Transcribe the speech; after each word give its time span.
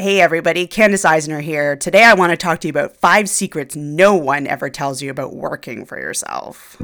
Hey 0.00 0.22
everybody, 0.22 0.66
Candace 0.66 1.04
Eisner 1.04 1.40
here. 1.40 1.76
Today 1.76 2.04
I 2.04 2.14
want 2.14 2.30
to 2.30 2.36
talk 2.38 2.60
to 2.60 2.68
you 2.68 2.70
about 2.70 2.96
five 2.96 3.28
secrets 3.28 3.76
no 3.76 4.14
one 4.14 4.46
ever 4.46 4.70
tells 4.70 5.02
you 5.02 5.10
about 5.10 5.34
working 5.34 5.84
for 5.84 6.00
yourself. 6.00 6.80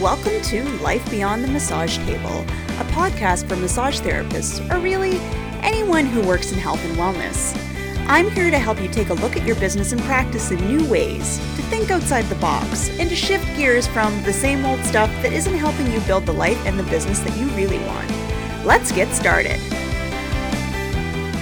Welcome 0.00 0.40
to 0.42 0.62
Life 0.84 1.10
Beyond 1.10 1.42
the 1.42 1.48
Massage 1.48 1.96
Table, 2.06 2.42
a 2.78 2.84
podcast 2.92 3.48
for 3.48 3.56
massage 3.56 3.98
therapists, 3.98 4.60
or 4.72 4.78
really 4.78 5.18
anyone 5.62 6.06
who 6.06 6.24
works 6.24 6.52
in 6.52 6.58
health 6.60 6.84
and 6.84 6.96
wellness. 6.96 7.75
I'm 8.08 8.30
here 8.30 8.52
to 8.52 8.58
help 8.58 8.80
you 8.80 8.88
take 8.88 9.08
a 9.08 9.14
look 9.14 9.36
at 9.36 9.44
your 9.44 9.56
business 9.56 9.90
and 9.90 10.00
practice 10.02 10.52
in 10.52 10.64
new 10.68 10.88
ways, 10.88 11.38
to 11.56 11.62
think 11.62 11.90
outside 11.90 12.24
the 12.26 12.36
box, 12.36 12.88
and 13.00 13.10
to 13.10 13.16
shift 13.16 13.44
gears 13.56 13.88
from 13.88 14.22
the 14.22 14.32
same 14.32 14.64
old 14.64 14.78
stuff 14.84 15.10
that 15.22 15.32
isn't 15.32 15.54
helping 15.54 15.90
you 15.90 15.98
build 16.02 16.24
the 16.24 16.32
life 16.32 16.56
and 16.66 16.78
the 16.78 16.84
business 16.84 17.18
that 17.18 17.36
you 17.36 17.46
really 17.56 17.78
want. 17.84 18.08
Let's 18.64 18.92
get 18.92 19.12
started. 19.12 19.60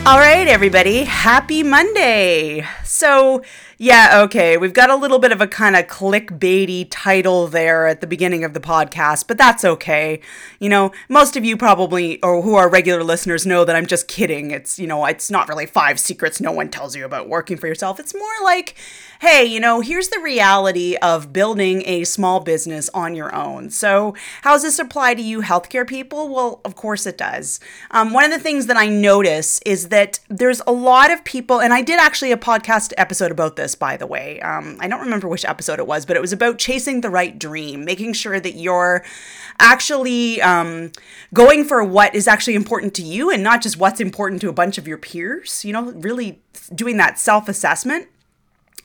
All 0.06 0.18
right, 0.18 0.48
everybody, 0.48 1.04
happy 1.04 1.62
Monday. 1.62 2.66
So, 2.82 3.42
yeah, 3.78 4.20
okay. 4.24 4.56
We've 4.56 4.72
got 4.72 4.90
a 4.90 4.96
little 4.96 5.18
bit 5.18 5.32
of 5.32 5.40
a 5.40 5.46
kind 5.46 5.74
of 5.74 5.86
clickbaity 5.86 6.86
title 6.90 7.48
there 7.48 7.86
at 7.86 8.00
the 8.00 8.06
beginning 8.06 8.44
of 8.44 8.54
the 8.54 8.60
podcast, 8.60 9.26
but 9.26 9.38
that's 9.38 9.64
okay. 9.64 10.20
You 10.60 10.68
know, 10.68 10.92
most 11.08 11.36
of 11.36 11.44
you 11.44 11.56
probably, 11.56 12.22
or 12.22 12.42
who 12.42 12.54
are 12.54 12.68
regular 12.68 13.02
listeners, 13.02 13.46
know 13.46 13.64
that 13.64 13.74
I'm 13.74 13.86
just 13.86 14.08
kidding. 14.08 14.50
It's, 14.50 14.78
you 14.78 14.86
know, 14.86 15.04
it's 15.06 15.30
not 15.30 15.48
really 15.48 15.66
five 15.66 15.98
secrets 15.98 16.40
no 16.40 16.52
one 16.52 16.68
tells 16.68 16.94
you 16.94 17.04
about 17.04 17.28
working 17.28 17.56
for 17.56 17.66
yourself. 17.66 17.98
It's 17.98 18.14
more 18.14 18.44
like, 18.44 18.76
hey, 19.20 19.44
you 19.44 19.58
know, 19.58 19.80
here's 19.80 20.08
the 20.08 20.20
reality 20.20 20.96
of 21.00 21.32
building 21.32 21.82
a 21.86 22.04
small 22.04 22.40
business 22.40 22.90
on 22.92 23.14
your 23.14 23.34
own. 23.34 23.70
So, 23.70 24.14
how 24.42 24.52
does 24.52 24.62
this 24.62 24.78
apply 24.78 25.14
to 25.14 25.22
you, 25.22 25.40
healthcare 25.40 25.86
people? 25.86 26.28
Well, 26.28 26.60
of 26.64 26.76
course 26.76 27.06
it 27.06 27.16
does. 27.16 27.58
Um, 27.90 28.12
one 28.12 28.24
of 28.24 28.30
the 28.30 28.38
things 28.38 28.66
that 28.66 28.76
I 28.76 28.86
notice 28.86 29.60
is 29.64 29.88
that 29.88 30.20
there's 30.28 30.60
a 30.66 30.72
lot 30.72 31.10
of 31.10 31.24
people, 31.24 31.60
and 31.60 31.72
I 31.72 31.80
did 31.80 31.98
actually 31.98 32.32
a 32.32 32.36
podcast 32.36 32.92
episode 32.98 33.30
about 33.30 33.56
this, 33.56 33.63
by 33.74 33.96
the 33.96 34.06
way. 34.06 34.40
Um, 34.40 34.76
I 34.80 34.88
don't 34.88 35.00
remember 35.00 35.28
which 35.28 35.44
episode 35.44 35.78
it 35.78 35.86
was, 35.86 36.04
but 36.04 36.16
it 36.16 36.20
was 36.20 36.32
about 36.32 36.58
chasing 36.58 37.00
the 37.00 37.10
right 37.10 37.38
dream, 37.38 37.84
making 37.84 38.12
sure 38.12 38.40
that 38.40 38.56
you're 38.56 39.04
actually 39.60 40.42
um, 40.42 40.92
going 41.32 41.64
for 41.64 41.84
what 41.84 42.14
is 42.14 42.26
actually 42.28 42.54
important 42.56 42.94
to 42.94 43.02
you 43.02 43.30
and 43.30 43.42
not 43.42 43.62
just 43.62 43.78
what's 43.78 44.00
important 44.00 44.40
to 44.40 44.48
a 44.48 44.52
bunch 44.52 44.76
of 44.76 44.88
your 44.88 44.98
peers, 44.98 45.64
you 45.64 45.72
know, 45.72 45.92
really 45.92 46.40
doing 46.74 46.96
that 46.96 47.18
self 47.18 47.48
assessment. 47.48 48.08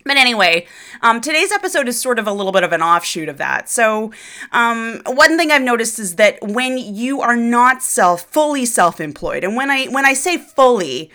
But 0.06 0.18
anyway, 0.18 0.66
um, 1.02 1.20
today's 1.22 1.52
episode 1.52 1.88
is 1.88 2.00
sort 2.00 2.20
of 2.20 2.28
a 2.28 2.32
little 2.32 2.52
bit 2.52 2.64
of 2.64 2.72
an 2.72 2.82
offshoot 2.82 3.30
of 3.30 3.38
that. 3.38 3.70
So, 3.70 4.12
um, 4.52 5.02
one 5.06 5.38
thing 5.38 5.52
I've 5.52 5.62
noticed 5.62 6.00
is 6.00 6.16
that 6.16 6.40
when 6.42 6.78
you 6.78 7.22
are 7.22 7.36
not 7.36 7.84
self 7.84 8.22
fully 8.24 8.66
self-employed, 8.66 9.44
and 9.44 9.56
when 9.56 9.70
I 9.70 9.86
when 9.88 10.06
I 10.06 10.14
say 10.14 10.38
fully, 10.38 11.12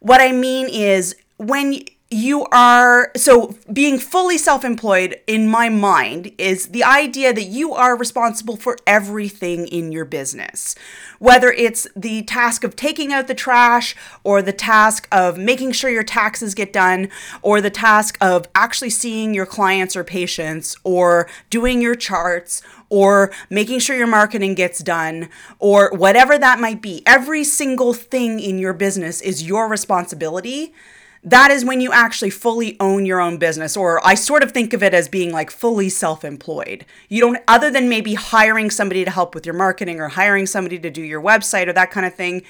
what 0.00 0.20
I 0.20 0.32
mean 0.32 0.68
is 0.68 1.16
when 1.38 1.80
you 2.08 2.44
are 2.52 3.10
so 3.16 3.56
being 3.72 3.98
fully 3.98 4.38
self-employed 4.38 5.20
in 5.26 5.48
my 5.48 5.68
mind 5.68 6.30
is 6.38 6.68
the 6.68 6.84
idea 6.84 7.32
that 7.32 7.46
you 7.46 7.72
are 7.72 7.96
responsible 7.96 8.56
for 8.56 8.76
everything 8.86 9.66
in 9.66 9.90
your 9.90 10.04
business. 10.04 10.76
Whether 11.18 11.50
it's 11.50 11.88
the 11.96 12.22
task 12.22 12.62
of 12.62 12.76
taking 12.76 13.12
out 13.12 13.26
the 13.26 13.34
trash 13.34 13.96
or 14.22 14.40
the 14.40 14.52
task 14.52 15.08
of 15.10 15.36
making 15.36 15.72
sure 15.72 15.90
your 15.90 16.04
taxes 16.04 16.54
get 16.54 16.72
done 16.72 17.08
or 17.42 17.60
the 17.60 17.70
task 17.70 18.16
of 18.20 18.46
actually 18.54 18.90
seeing 18.90 19.34
your 19.34 19.46
clients 19.46 19.96
or 19.96 20.04
patients 20.04 20.76
or 20.84 21.28
doing 21.50 21.82
your 21.82 21.96
charts 21.96 22.62
or 22.88 23.32
making 23.50 23.80
sure 23.80 23.96
your 23.96 24.06
marketing 24.06 24.54
gets 24.54 24.78
done 24.78 25.28
or 25.58 25.90
whatever 25.92 26.38
that 26.38 26.60
might 26.60 26.80
be 26.80 27.02
every 27.04 27.42
single 27.42 27.92
thing 27.92 28.38
in 28.38 28.60
your 28.60 28.72
business 28.72 29.20
is 29.20 29.42
your 29.42 29.66
responsibility 29.68 30.72
that 31.22 31.50
is 31.50 31.64
when 31.64 31.80
you 31.80 31.92
actually 31.92 32.30
fully 32.30 32.76
own 32.80 33.06
your 33.06 33.20
own 33.20 33.36
business 33.38 33.76
or 33.76 34.04
i 34.06 34.14
sort 34.14 34.42
of 34.42 34.52
think 34.52 34.72
of 34.72 34.82
it 34.82 34.94
as 34.94 35.08
being 35.08 35.32
like 35.32 35.50
fully 35.50 35.88
self-employed. 35.88 36.84
You 37.08 37.20
don't 37.20 37.38
other 37.48 37.70
than 37.70 37.88
maybe 37.88 38.14
hiring 38.14 38.70
somebody 38.70 39.04
to 39.04 39.10
help 39.10 39.34
with 39.34 39.46
your 39.46 39.54
marketing 39.54 40.00
or 40.00 40.08
hiring 40.08 40.46
somebody 40.46 40.78
to 40.78 40.90
do 40.90 41.02
your 41.02 41.22
website 41.22 41.68
or 41.68 41.72
that 41.72 41.90
kind 41.90 42.06
of 42.06 42.14
thing 42.14 42.42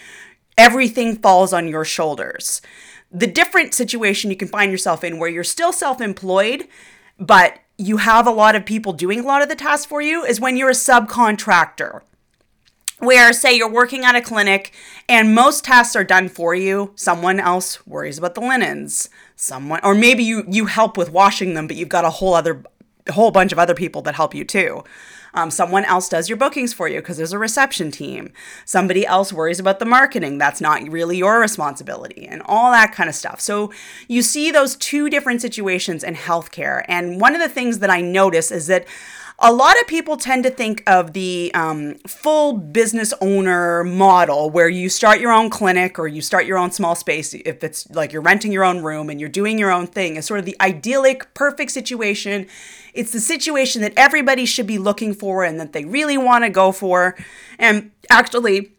everything 0.58 1.16
falls 1.16 1.52
on 1.52 1.68
your 1.68 1.84
shoulders. 1.84 2.62
The 3.12 3.26
different 3.26 3.74
situation 3.74 4.30
you 4.30 4.36
can 4.36 4.48
find 4.48 4.72
yourself 4.72 5.04
in 5.04 5.18
where 5.18 5.28
you're 5.28 5.44
still 5.44 5.72
self-employed 5.72 6.66
but 7.18 7.58
you 7.78 7.98
have 7.98 8.26
a 8.26 8.30
lot 8.30 8.54
of 8.54 8.64
people 8.64 8.92
doing 8.92 9.20
a 9.20 9.26
lot 9.26 9.42
of 9.42 9.48
the 9.48 9.54
tasks 9.54 9.86
for 9.86 10.00
you 10.00 10.24
is 10.24 10.41
when 10.41 10.56
you're 10.56 10.70
a 10.70 10.72
subcontractor 10.72 12.02
where 12.98 13.32
say 13.32 13.54
you're 13.54 13.70
working 13.70 14.04
at 14.04 14.16
a 14.16 14.20
clinic 14.20 14.72
and 15.08 15.34
most 15.34 15.64
tasks 15.64 15.94
are 15.94 16.04
done 16.04 16.28
for 16.28 16.54
you 16.54 16.92
someone 16.94 17.38
else 17.38 17.86
worries 17.86 18.18
about 18.18 18.34
the 18.34 18.40
linens. 18.40 19.10
Someone 19.36 19.80
or 19.82 19.94
maybe 19.94 20.22
you 20.22 20.44
you 20.48 20.66
help 20.66 20.96
with 20.96 21.10
washing 21.10 21.54
them 21.54 21.66
but 21.66 21.76
you've 21.76 21.88
got 21.88 22.04
a 22.04 22.10
whole 22.10 22.34
other 22.34 22.64
a 23.06 23.12
whole 23.12 23.30
bunch 23.30 23.52
of 23.52 23.58
other 23.58 23.74
people 23.74 24.02
that 24.02 24.14
help 24.14 24.34
you 24.34 24.44
too. 24.44 24.82
Um, 25.34 25.50
someone 25.50 25.84
else 25.84 26.08
does 26.08 26.30
your 26.30 26.38
bookings 26.38 26.72
for 26.72 26.88
you 26.88 27.00
because 27.00 27.18
there's 27.18 27.34
a 27.34 27.38
reception 27.38 27.90
team. 27.90 28.32
Somebody 28.64 29.04
else 29.06 29.34
worries 29.34 29.60
about 29.60 29.78
the 29.78 29.84
marketing. 29.84 30.38
That's 30.38 30.62
not 30.62 30.88
really 30.88 31.18
your 31.18 31.40
responsibility 31.40 32.26
and 32.26 32.42
all 32.46 32.72
that 32.72 32.92
kind 32.92 33.08
of 33.10 33.14
stuff. 33.14 33.38
So 33.40 33.70
you 34.08 34.22
see 34.22 34.50
those 34.50 34.76
two 34.76 35.10
different 35.10 35.42
situations 35.42 36.02
in 36.02 36.14
healthcare. 36.14 36.86
And 36.88 37.20
one 37.20 37.34
of 37.34 37.42
the 37.42 37.50
things 37.50 37.80
that 37.80 37.90
i 37.90 38.00
notice 38.00 38.50
is 38.50 38.66
that 38.68 38.86
a 39.38 39.52
lot 39.52 39.78
of 39.78 39.86
people 39.86 40.16
tend 40.16 40.44
to 40.44 40.50
think 40.50 40.82
of 40.86 41.12
the 41.12 41.50
um, 41.52 41.97
full 42.06 42.54
business 42.54 43.12
owner 43.20 43.84
model 43.84 44.48
where 44.48 44.69
you 44.69 44.88
start 44.88 45.20
your 45.20 45.30
own 45.30 45.50
clinic 45.50 45.98
or 45.98 46.08
you 46.08 46.22
start 46.22 46.47
your 46.47 46.56
own 46.56 46.70
small 46.70 46.94
space 46.94 47.34
if 47.34 47.62
it's 47.62 47.88
like 47.91 48.12
you're 48.12 48.22
renting 48.22 48.50
your 48.50 48.64
own 48.64 48.82
room 48.82 49.10
and 49.10 49.20
you're 49.20 49.28
doing 49.28 49.58
your 49.58 49.70
own 49.70 49.86
thing 49.86 50.16
is 50.16 50.24
sort 50.24 50.41
of 50.41 50.47
the 50.47 50.56
idyllic 50.60 51.34
perfect 51.34 51.70
situation. 51.70 52.47
It's 52.94 53.12
the 53.12 53.20
situation 53.20 53.82
that 53.82 53.92
everybody 53.97 54.47
should 54.47 54.66
be 54.66 54.78
looking 54.78 55.12
for 55.12 55.44
and 55.44 55.60
that 55.60 55.74
they 55.74 55.84
really 55.84 56.16
want 56.16 56.44
to 56.44 56.50
go 56.50 56.72
for. 56.72 57.14
And 57.58 57.91
actually 58.08 58.75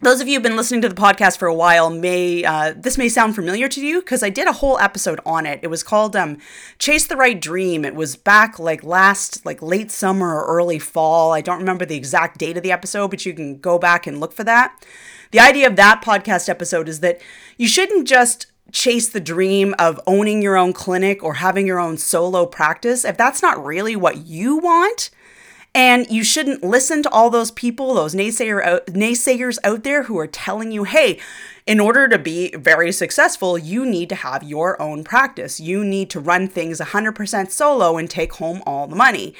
those 0.00 0.20
of 0.20 0.28
you 0.28 0.34
who've 0.34 0.42
been 0.42 0.56
listening 0.56 0.82
to 0.82 0.88
the 0.88 0.94
podcast 0.94 1.38
for 1.38 1.48
a 1.48 1.54
while 1.54 1.88
may 1.88 2.44
uh, 2.44 2.74
this 2.76 2.98
may 2.98 3.08
sound 3.08 3.34
familiar 3.34 3.66
to 3.68 3.84
you 3.84 4.00
because 4.00 4.22
I 4.22 4.28
did 4.28 4.46
a 4.46 4.52
whole 4.52 4.78
episode 4.78 5.20
on 5.24 5.46
it. 5.46 5.60
It 5.62 5.68
was 5.68 5.82
called 5.82 6.14
um, 6.14 6.38
"Chase 6.78 7.06
the 7.06 7.16
Right 7.16 7.40
Dream." 7.40 7.84
It 7.84 7.94
was 7.94 8.14
back 8.14 8.58
like 8.58 8.84
last 8.84 9.46
like 9.46 9.62
late 9.62 9.90
summer 9.90 10.34
or 10.34 10.46
early 10.46 10.78
fall. 10.78 11.32
I 11.32 11.40
don't 11.40 11.58
remember 11.58 11.86
the 11.86 11.96
exact 11.96 12.38
date 12.38 12.56
of 12.56 12.62
the 12.62 12.72
episode, 12.72 13.08
but 13.08 13.24
you 13.24 13.32
can 13.32 13.58
go 13.58 13.78
back 13.78 14.06
and 14.06 14.20
look 14.20 14.32
for 14.32 14.44
that. 14.44 14.84
The 15.30 15.40
idea 15.40 15.66
of 15.66 15.76
that 15.76 16.02
podcast 16.04 16.48
episode 16.48 16.88
is 16.88 17.00
that 17.00 17.20
you 17.56 17.66
shouldn't 17.66 18.06
just 18.06 18.46
chase 18.72 19.08
the 19.08 19.20
dream 19.20 19.74
of 19.78 20.00
owning 20.06 20.42
your 20.42 20.56
own 20.56 20.72
clinic 20.72 21.22
or 21.22 21.34
having 21.34 21.66
your 21.66 21.78
own 21.78 21.96
solo 21.96 22.44
practice 22.46 23.04
if 23.04 23.16
that's 23.16 23.40
not 23.40 23.64
really 23.64 23.94
what 23.94 24.26
you 24.26 24.56
want 24.56 25.10
and 25.76 26.10
you 26.10 26.24
shouldn't 26.24 26.64
listen 26.64 27.02
to 27.02 27.10
all 27.10 27.28
those 27.28 27.50
people, 27.50 27.92
those 27.92 28.14
naysayer 28.14 28.64
out, 28.64 28.86
naysayers 28.86 29.58
out 29.62 29.84
there 29.84 30.04
who 30.04 30.18
are 30.18 30.26
telling 30.26 30.72
you, 30.72 30.84
hey, 30.84 31.20
in 31.66 31.80
order 31.80 32.08
to 32.08 32.18
be 32.18 32.50
very 32.56 32.90
successful, 32.90 33.58
you 33.58 33.84
need 33.84 34.08
to 34.08 34.14
have 34.14 34.42
your 34.42 34.80
own 34.80 35.04
practice. 35.04 35.60
You 35.60 35.84
need 35.84 36.08
to 36.10 36.18
run 36.18 36.48
things 36.48 36.80
100% 36.80 37.50
solo 37.50 37.98
and 37.98 38.08
take 38.08 38.32
home 38.32 38.62
all 38.64 38.86
the 38.86 38.96
money 38.96 39.34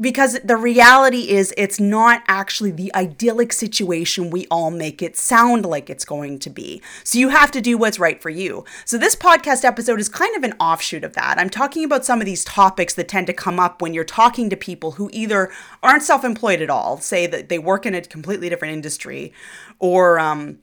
because 0.00 0.38
the 0.44 0.56
reality 0.56 1.30
is 1.30 1.52
it's 1.56 1.80
not 1.80 2.22
actually 2.28 2.70
the 2.70 2.94
idyllic 2.94 3.52
situation 3.52 4.30
we 4.30 4.46
all 4.50 4.70
make 4.70 5.02
it 5.02 5.16
sound 5.16 5.66
like 5.66 5.90
it's 5.90 6.04
going 6.04 6.38
to 6.38 6.50
be. 6.50 6.80
So 7.02 7.18
you 7.18 7.30
have 7.30 7.50
to 7.52 7.60
do 7.60 7.76
what's 7.76 7.98
right 7.98 8.20
for 8.22 8.30
you. 8.30 8.64
So 8.84 8.96
this 8.96 9.16
podcast 9.16 9.64
episode 9.64 10.00
is 10.00 10.08
kind 10.08 10.36
of 10.36 10.44
an 10.44 10.54
offshoot 10.60 11.04
of 11.04 11.14
that. 11.14 11.38
I'm 11.38 11.50
talking 11.50 11.84
about 11.84 12.04
some 12.04 12.20
of 12.20 12.26
these 12.26 12.44
topics 12.44 12.94
that 12.94 13.08
tend 13.08 13.26
to 13.26 13.32
come 13.32 13.58
up 13.58 13.82
when 13.82 13.92
you're 13.92 14.04
talking 14.04 14.48
to 14.50 14.56
people 14.56 14.92
who 14.92 15.10
either 15.12 15.50
aren't 15.82 16.02
self-employed 16.02 16.62
at 16.62 16.70
all, 16.70 16.98
say 16.98 17.26
that 17.26 17.48
they 17.48 17.58
work 17.58 17.84
in 17.84 17.94
a 17.94 18.00
completely 18.02 18.48
different 18.48 18.74
industry, 18.74 19.32
or 19.80 20.20
um, 20.20 20.58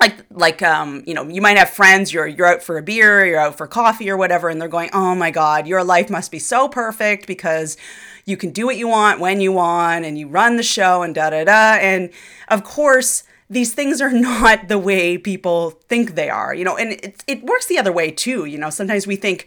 like 0.00 0.26
like 0.30 0.62
um 0.62 1.02
you 1.06 1.14
know 1.14 1.26
you 1.28 1.40
might 1.40 1.56
have 1.56 1.70
friends 1.70 2.12
you're 2.12 2.26
you're 2.26 2.46
out 2.46 2.62
for 2.62 2.76
a 2.76 2.82
beer 2.82 3.24
you're 3.24 3.40
out 3.40 3.56
for 3.56 3.66
coffee 3.66 4.10
or 4.10 4.16
whatever 4.16 4.48
and 4.48 4.60
they're 4.60 4.68
going 4.68 4.90
oh 4.92 5.14
my 5.14 5.30
god 5.30 5.66
your 5.66 5.82
life 5.82 6.10
must 6.10 6.30
be 6.30 6.38
so 6.38 6.68
perfect 6.68 7.26
because 7.26 7.76
you 8.24 8.36
can 8.36 8.50
do 8.50 8.66
what 8.66 8.76
you 8.76 8.88
want 8.88 9.20
when 9.20 9.40
you 9.40 9.52
want 9.52 10.04
and 10.04 10.18
you 10.18 10.28
run 10.28 10.56
the 10.56 10.62
show 10.62 11.02
and 11.02 11.14
da 11.14 11.30
da 11.30 11.44
da. 11.44 11.76
And 11.76 12.10
of 12.48 12.64
course 12.64 13.22
these 13.48 13.72
things 13.72 14.00
are 14.00 14.12
not 14.12 14.68
the 14.68 14.78
way 14.78 15.16
people 15.16 15.70
think 15.88 16.14
they 16.14 16.28
are 16.28 16.54
you 16.54 16.64
know 16.64 16.76
and 16.76 16.92
it, 16.92 17.24
it 17.26 17.42
works 17.44 17.66
the 17.66 17.78
other 17.78 17.92
way 17.92 18.10
too 18.10 18.44
you 18.44 18.58
know. 18.58 18.70
Sometimes 18.70 19.06
we 19.06 19.16
think 19.16 19.46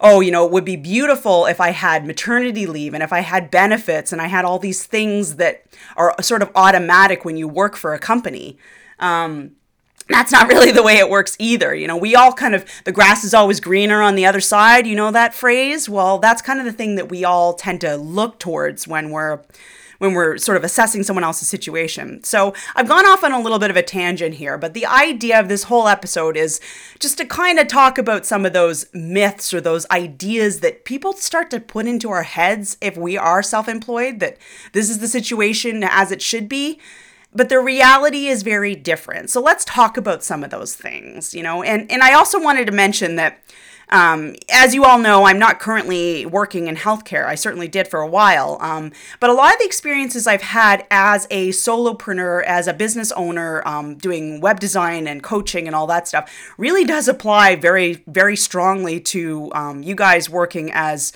oh 0.00 0.20
you 0.20 0.30
know 0.30 0.46
it 0.46 0.52
would 0.52 0.64
be 0.64 0.76
beautiful 0.76 1.44
if 1.44 1.60
i 1.60 1.72
had 1.72 2.06
maternity 2.06 2.64
leave 2.64 2.94
and 2.94 3.02
if 3.02 3.12
i 3.12 3.20
had 3.20 3.50
benefits 3.50 4.14
and 4.14 4.22
i 4.22 4.28
had 4.28 4.46
all 4.46 4.58
these 4.58 4.86
things 4.86 5.36
that 5.36 5.62
are 5.94 6.14
sort 6.22 6.40
of 6.40 6.50
automatic 6.54 7.22
when 7.22 7.36
you 7.36 7.46
work 7.46 7.76
for 7.76 7.92
a 7.92 7.98
company. 7.98 8.56
Um, 8.98 9.52
that's 10.12 10.32
not 10.32 10.48
really 10.48 10.72
the 10.72 10.82
way 10.82 10.98
it 10.98 11.08
works 11.08 11.36
either. 11.38 11.74
You 11.74 11.86
know, 11.86 11.96
we 11.96 12.14
all 12.14 12.32
kind 12.32 12.54
of, 12.54 12.64
the 12.84 12.92
grass 12.92 13.24
is 13.24 13.34
always 13.34 13.60
greener 13.60 14.02
on 14.02 14.14
the 14.14 14.26
other 14.26 14.40
side. 14.40 14.86
You 14.86 14.96
know 14.96 15.10
that 15.10 15.34
phrase? 15.34 15.88
Well, 15.88 16.18
that's 16.18 16.42
kind 16.42 16.58
of 16.58 16.66
the 16.66 16.72
thing 16.72 16.96
that 16.96 17.08
we 17.08 17.24
all 17.24 17.54
tend 17.54 17.80
to 17.82 17.96
look 17.96 18.38
towards 18.38 18.86
when 18.86 19.10
we're 19.10 19.40
when 20.00 20.14
we're 20.14 20.38
sort 20.38 20.56
of 20.56 20.64
assessing 20.64 21.02
someone 21.02 21.24
else's 21.24 21.46
situation. 21.46 22.24
So 22.24 22.54
I've 22.74 22.88
gone 22.88 23.04
off 23.04 23.22
on 23.22 23.32
a 23.32 23.40
little 23.40 23.58
bit 23.58 23.68
of 23.70 23.76
a 23.76 23.82
tangent 23.82 24.36
here, 24.36 24.56
but 24.56 24.72
the 24.72 24.86
idea 24.86 25.38
of 25.38 25.48
this 25.48 25.64
whole 25.64 25.86
episode 25.86 26.38
is 26.38 26.58
just 26.98 27.18
to 27.18 27.26
kind 27.26 27.58
of 27.58 27.68
talk 27.68 27.98
about 27.98 28.24
some 28.24 28.46
of 28.46 28.54
those 28.54 28.86
myths 28.94 29.52
or 29.52 29.60
those 29.60 29.84
ideas 29.90 30.60
that 30.60 30.86
people 30.86 31.12
start 31.12 31.50
to 31.50 31.60
put 31.60 31.86
into 31.86 32.08
our 32.10 32.22
heads 32.22 32.78
if 32.80 32.96
we 32.96 33.18
are 33.18 33.42
self 33.42 33.68
employed, 33.68 34.20
that 34.20 34.38
this 34.72 34.88
is 34.88 35.00
the 35.00 35.08
situation 35.08 35.84
as 35.84 36.10
it 36.10 36.22
should 36.22 36.48
be 36.48 36.80
but 37.34 37.48
the 37.48 37.60
reality 37.60 38.26
is 38.26 38.42
very 38.42 38.74
different. 38.74 39.30
So 39.30 39.40
let's 39.40 39.64
talk 39.64 39.96
about 39.96 40.22
some 40.22 40.42
of 40.42 40.50
those 40.50 40.74
things, 40.74 41.34
you 41.34 41.42
know. 41.42 41.62
And 41.62 41.90
and 41.90 42.02
I 42.02 42.14
also 42.14 42.40
wanted 42.40 42.66
to 42.66 42.72
mention 42.72 43.16
that 43.16 43.40
um, 43.90 44.36
as 44.48 44.74
you 44.74 44.84
all 44.84 44.98
know, 44.98 45.24
I'm 45.24 45.38
not 45.38 45.58
currently 45.58 46.24
working 46.24 46.68
in 46.68 46.76
healthcare. 46.76 47.26
I 47.26 47.34
certainly 47.34 47.68
did 47.68 47.88
for 47.88 48.00
a 48.00 48.06
while. 48.06 48.56
Um, 48.60 48.92
but 49.18 49.30
a 49.30 49.32
lot 49.32 49.52
of 49.52 49.58
the 49.58 49.66
experiences 49.66 50.26
I've 50.26 50.42
had 50.42 50.86
as 50.90 51.26
a 51.30 51.50
solopreneur, 51.50 52.44
as 52.44 52.68
a 52.68 52.72
business 52.72 53.10
owner, 53.12 53.66
um, 53.66 53.96
doing 53.96 54.40
web 54.40 54.60
design 54.60 55.08
and 55.08 55.22
coaching 55.22 55.66
and 55.66 55.74
all 55.74 55.88
that 55.88 56.06
stuff, 56.06 56.32
really 56.56 56.84
does 56.84 57.08
apply 57.08 57.56
very, 57.56 58.04
very 58.06 58.36
strongly 58.36 59.00
to 59.00 59.50
um, 59.54 59.82
you 59.82 59.96
guys 59.96 60.30
working 60.30 60.70
as 60.72 61.12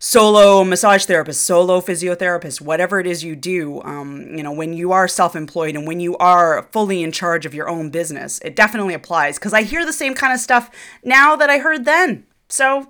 solo 0.00 0.64
massage 0.64 1.04
therapist, 1.04 1.42
solo 1.42 1.80
physiotherapist, 1.80 2.60
whatever 2.60 2.98
it 2.98 3.06
is 3.06 3.22
you 3.22 3.36
do, 3.36 3.80
um, 3.82 4.34
you 4.34 4.42
know, 4.42 4.50
when 4.50 4.72
you 4.72 4.90
are 4.90 5.06
self 5.06 5.36
employed 5.36 5.76
and 5.76 5.86
when 5.86 6.00
you 6.00 6.16
are 6.16 6.66
fully 6.72 7.04
in 7.04 7.12
charge 7.12 7.46
of 7.46 7.54
your 7.54 7.68
own 7.68 7.90
business, 7.90 8.40
it 8.40 8.56
definitely 8.56 8.94
applies 8.94 9.38
because 9.38 9.52
I 9.52 9.62
hear 9.62 9.86
the 9.86 9.92
same 9.92 10.14
kind 10.14 10.32
of 10.32 10.40
stuff 10.40 10.70
now 11.04 11.36
that 11.36 11.50
I 11.50 11.58
heard 11.58 11.84
then. 11.84 12.26
So, 12.48 12.88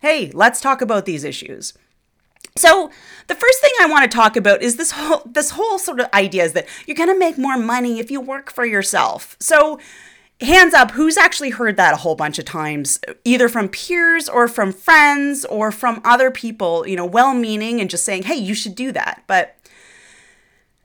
hey, 0.00 0.30
let's 0.32 0.60
talk 0.60 0.80
about 0.80 1.06
these 1.06 1.24
issues. 1.24 1.72
So, 2.54 2.90
the 3.28 3.34
first 3.34 3.60
thing 3.62 3.72
I 3.80 3.86
want 3.86 4.08
to 4.08 4.14
talk 4.14 4.36
about 4.36 4.62
is 4.62 4.76
this 4.76 4.90
whole 4.90 5.22
this 5.24 5.50
whole 5.52 5.78
sort 5.78 6.00
of 6.00 6.08
idea 6.12 6.44
is 6.44 6.52
that 6.52 6.68
you're 6.86 6.96
going 6.96 7.08
to 7.08 7.18
make 7.18 7.38
more 7.38 7.56
money 7.56 7.98
if 7.98 8.10
you 8.10 8.20
work 8.20 8.52
for 8.52 8.66
yourself. 8.66 9.36
So, 9.40 9.80
hands 10.42 10.74
up 10.74 10.92
who's 10.92 11.16
actually 11.16 11.50
heard 11.50 11.76
that 11.76 11.94
a 11.94 11.98
whole 11.98 12.14
bunch 12.14 12.38
of 12.38 12.44
times 12.44 12.98
either 13.24 13.48
from 13.48 13.68
peers 13.68 14.28
or 14.28 14.48
from 14.48 14.72
friends 14.72 15.44
or 15.46 15.70
from 15.70 16.00
other 16.04 16.30
people 16.30 16.86
you 16.86 16.96
know 16.96 17.06
well 17.06 17.34
meaning 17.34 17.80
and 17.80 17.90
just 17.90 18.04
saying 18.04 18.24
hey 18.24 18.34
you 18.34 18.54
should 18.54 18.74
do 18.74 18.92
that 18.92 19.22
but 19.26 19.56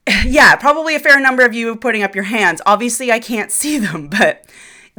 yeah 0.26 0.56
probably 0.56 0.96
a 0.96 1.00
fair 1.00 1.20
number 1.20 1.44
of 1.46 1.54
you 1.54 1.76
putting 1.76 2.04
up 2.04 2.16
your 2.16 2.26
hands 2.26 2.62
obviously 2.66 3.12
i 3.12 3.20
can't 3.20 3.52
see 3.52 3.78
them 3.80 4.08
but 4.08 4.46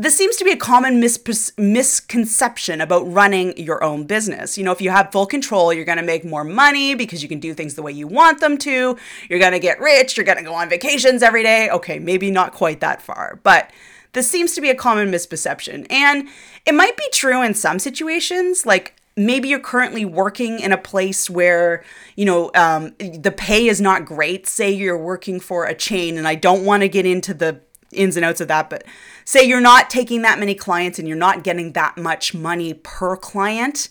this 0.00 0.16
seems 0.16 0.36
to 0.36 0.44
be 0.44 0.52
a 0.52 0.56
common 0.56 1.00
mis- 1.00 1.52
misconception 1.58 2.80
about 2.80 3.00
running 3.12 3.56
your 3.58 3.82
own 3.82 4.04
business. 4.04 4.56
You 4.56 4.62
know, 4.62 4.70
if 4.70 4.80
you 4.80 4.90
have 4.90 5.10
full 5.10 5.26
control, 5.26 5.72
you're 5.72 5.84
going 5.84 5.98
to 5.98 6.04
make 6.04 6.24
more 6.24 6.44
money 6.44 6.94
because 6.94 7.20
you 7.20 7.28
can 7.28 7.40
do 7.40 7.52
things 7.52 7.74
the 7.74 7.82
way 7.82 7.90
you 7.90 8.06
want 8.06 8.38
them 8.38 8.58
to. 8.58 8.96
You're 9.28 9.40
going 9.40 9.54
to 9.54 9.58
get 9.58 9.80
rich. 9.80 10.16
You're 10.16 10.24
going 10.24 10.38
to 10.38 10.44
go 10.44 10.54
on 10.54 10.68
vacations 10.68 11.20
every 11.20 11.42
day. 11.42 11.68
Okay, 11.68 11.98
maybe 11.98 12.30
not 12.30 12.52
quite 12.52 12.78
that 12.78 13.02
far, 13.02 13.40
but 13.42 13.72
this 14.12 14.30
seems 14.30 14.54
to 14.54 14.60
be 14.60 14.70
a 14.70 14.74
common 14.74 15.10
misperception. 15.10 15.86
And 15.90 16.28
it 16.66 16.74
might 16.74 16.96
be 16.96 17.08
true 17.12 17.42
in 17.42 17.54
some 17.54 17.78
situations, 17.78 18.66
like 18.66 18.94
maybe 19.18 19.48
you're 19.48 19.58
currently 19.58 20.04
working 20.04 20.60
in 20.60 20.72
a 20.72 20.78
place 20.78 21.28
where 21.28 21.84
you 22.16 22.24
know 22.24 22.50
um, 22.54 22.94
the 22.98 23.34
pay 23.36 23.66
is 23.66 23.80
not 23.80 24.04
great. 24.04 24.46
Say 24.46 24.70
you're 24.70 24.96
working 24.96 25.40
for 25.40 25.66
a 25.66 25.74
chain 25.74 26.16
and 26.16 26.26
i 26.26 26.34
don't 26.34 26.64
want 26.64 26.82
to 26.82 26.88
get 26.88 27.04
into 27.04 27.34
the 27.34 27.60
ins 27.92 28.16
and 28.16 28.24
outs 28.24 28.40
of 28.40 28.48
that 28.48 28.68
but 28.68 28.84
say 29.24 29.42
you're 29.42 29.62
not 29.62 29.88
taking 29.88 30.20
that 30.22 30.38
many 30.38 30.54
clients 30.54 30.98
and 30.98 31.08
you're 31.08 31.16
not 31.16 31.42
getting 31.42 31.72
that 31.72 31.96
much 31.96 32.34
money 32.34 32.74
per 32.74 33.16
client. 33.16 33.88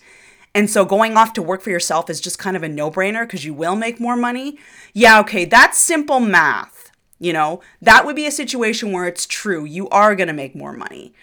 And 0.56 0.70
so 0.70 0.86
going 0.86 1.18
off 1.18 1.34
to 1.34 1.42
work 1.42 1.62
for 1.62 1.70
yourself 1.70 2.10
is 2.10 2.20
just 2.20 2.40
kind 2.40 2.56
of 2.56 2.64
a 2.64 2.70
no-brainer 2.70 3.24
because 3.24 3.46
you 3.46 3.54
will 3.54 3.76
make 3.76 4.00
more 4.00 4.16
money. 4.16 4.58
Yeah 4.94 5.20
okay 5.22 5.46
that's 5.46 5.78
simple 5.78 6.20
math 6.20 6.77
you 7.20 7.34
know, 7.34 7.62
that 7.82 8.06
would 8.06 8.16
be 8.16 8.28
a 8.28 8.32
situation 8.32 8.92
where 8.92 9.08
it's 9.08 9.26
true. 9.26 9.66
You 9.66 9.90
are 9.90 10.16
going 10.16 10.28
to 10.28 10.34
make 10.34 10.56
more 10.56 10.74
money. 10.74 11.14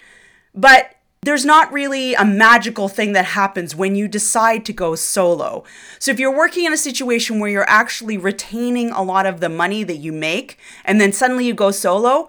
But 0.55 0.97
there's 1.23 1.45
not 1.45 1.73
really 1.73 2.15
a 2.15 2.25
magical 2.25 2.89
thing 2.89 3.13
that 3.13 3.25
happens 3.25 3.75
when 3.75 3.97
you 3.97 4.07
decide 4.07 4.65
to 4.67 4.73
go 4.73 4.95
solo. 4.95 5.65
So 5.99 6.11
if 6.11 6.19
you're 6.19 6.37
working 6.37 6.65
in 6.67 6.73
a 6.73 6.79
situation 6.79 7.41
where 7.41 7.51
you're 7.51 7.69
actually 7.69 8.19
retaining 8.19 8.91
a 8.91 9.03
lot 9.03 9.25
of 9.25 9.41
the 9.41 9.49
money 9.49 9.85
that 9.85 9.97
you 9.97 10.13
make 10.13 10.59
and 10.85 11.01
then 11.01 11.13
suddenly 11.13 11.47
you 11.47 11.55
go 11.55 11.71
solo, 11.71 12.29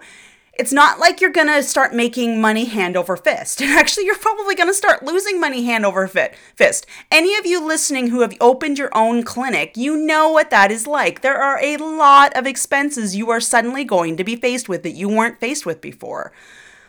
it's 0.58 0.72
not 0.72 0.98
like 0.98 1.20
you're 1.20 1.30
going 1.30 1.46
to 1.48 1.62
start 1.62 1.94
making 1.94 2.40
money 2.40 2.64
hand 2.64 2.96
over 2.96 3.16
fist. 3.16 3.60
Actually, 3.62 4.06
you're 4.06 4.16
probably 4.16 4.54
going 4.54 4.68
to 4.68 4.74
start 4.74 5.04
losing 5.04 5.40
money 5.40 5.64
hand 5.64 5.84
over 5.84 6.06
fist. 6.08 6.86
Any 7.10 7.36
of 7.36 7.46
you 7.46 7.64
listening 7.64 8.08
who 8.08 8.20
have 8.20 8.36
opened 8.40 8.78
your 8.78 8.90
own 8.96 9.22
clinic, 9.22 9.76
you 9.76 9.96
know 9.96 10.30
what 10.30 10.50
that 10.50 10.70
is 10.70 10.86
like. 10.86 11.20
There 11.20 11.36
are 11.36 11.58
a 11.62 11.76
lot 11.76 12.36
of 12.36 12.46
expenses 12.46 13.16
you 13.16 13.30
are 13.30 13.40
suddenly 13.40 13.84
going 13.84 14.16
to 14.16 14.24
be 14.24 14.36
faced 14.36 14.68
with 14.68 14.82
that 14.82 14.90
you 14.90 15.08
weren't 15.08 15.40
faced 15.40 15.66
with 15.66 15.80
before. 15.80 16.32